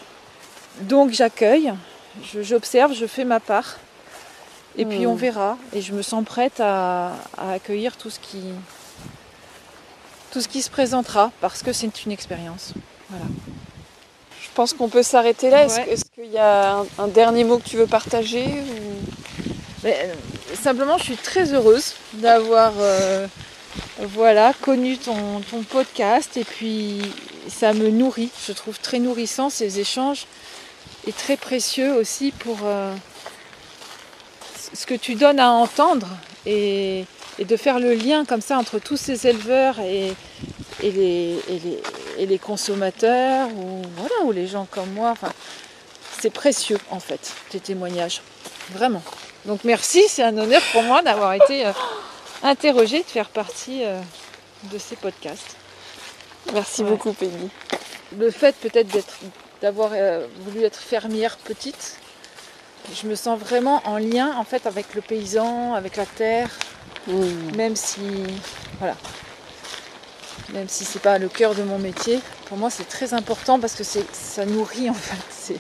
[0.82, 1.74] Donc j'accueille,
[2.42, 3.78] j'observe, je, fais ma part
[4.78, 5.18] et puis on hmm.
[5.18, 8.42] verra et je me sens prête à, accueillir tout ce qui
[10.32, 12.74] tout ce qui se présentera parce que c'est une expérience.
[13.10, 13.26] Voilà.
[14.42, 15.64] Je pense qu'on peut s'arrêter là.
[15.64, 18.46] Est-ce qu'il y a un, dernier mot que tu veux partager
[19.86, 20.14] euh,
[20.54, 23.26] Simplement, je suis très heureuse d'avoir euh,
[24.00, 27.02] voilà, connu ton, podcast et puis
[27.48, 28.30] ça me nourrit.
[28.46, 30.28] Je trouve très nourrissant ces échanges
[31.08, 32.94] et très précieux aussi pour euh,
[34.74, 36.08] ce que tu donnes à entendre
[36.46, 37.06] et,
[37.40, 40.14] de faire le lien comme ça entre tous ces éleveurs et,
[40.84, 45.16] les, consommateurs ou, voilà, ou les gens comme moi.
[46.22, 48.22] C'est précieux en fait, tes témoignages.
[48.72, 49.02] Vraiment.
[49.46, 51.72] Donc merci, c'est un honneur pour moi d'avoir été euh,
[52.44, 54.00] interrogée, de faire partie euh,
[54.72, 55.56] de ces podcasts.
[56.54, 57.50] Merci beaucoup Peggy.
[58.18, 58.90] Le fait peut-être
[59.62, 61.98] d'avoir euh, voulu être fermière petite,
[62.94, 66.50] je me sens vraiment en lien en fait avec le paysan, avec la terre,
[67.08, 67.56] Mmh.
[67.56, 68.02] Même si,
[68.78, 68.96] voilà,
[70.54, 73.74] même si c'est pas le cœur de mon métier, pour moi c'est très important parce
[73.74, 75.60] que ça nourrit en fait, c'est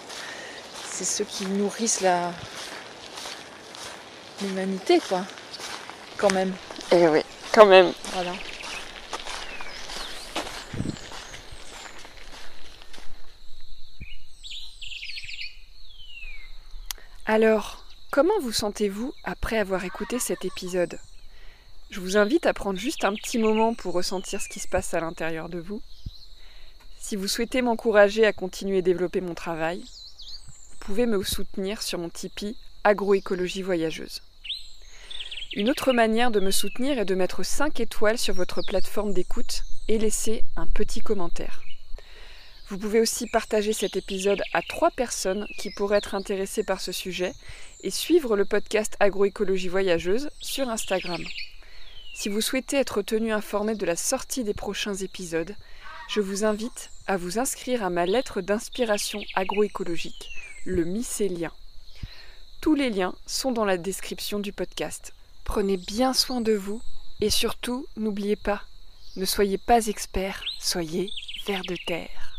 [0.91, 2.31] ceux qui nourrissent la
[4.41, 5.26] l'humanité quoi,
[6.18, 6.53] quand même.
[6.91, 7.22] Et eh oui,
[7.53, 7.93] quand même.
[8.13, 8.34] Voilà.
[17.26, 20.99] Alors, comment vous sentez-vous après avoir écouté cet épisode?
[21.89, 24.93] Je vous invite à prendre juste un petit moment pour ressentir ce qui se passe
[24.93, 25.81] à l'intérieur de vous.
[26.99, 29.84] Si vous souhaitez m'encourager à continuer à développer mon travail,
[30.82, 34.24] pouvez me soutenir sur mon Tipeee Agroécologie Voyageuse.
[35.53, 39.62] Une autre manière de me soutenir est de mettre 5 étoiles sur votre plateforme d'écoute
[39.88, 41.62] et laisser un petit commentaire.
[42.68, 46.91] Vous pouvez aussi partager cet épisode à trois personnes qui pourraient être intéressées par ce
[46.91, 47.34] sujet
[47.84, 51.24] et suivre le podcast Agroécologie Voyageuse sur Instagram.
[52.16, 55.56] Si vous souhaitez être tenu informé de la sortie des prochains épisodes,
[56.10, 60.32] je vous invite à vous inscrire à ma lettre d'inspiration agroécologique,
[60.66, 61.52] le mycélien.
[62.62, 65.14] Tous les liens sont dans la description du podcast.
[65.44, 66.82] Prenez bien soin de vous
[67.20, 68.62] et surtout, n'oubliez pas,
[69.16, 71.10] ne soyez pas expert, soyez
[71.48, 72.31] vers de terre.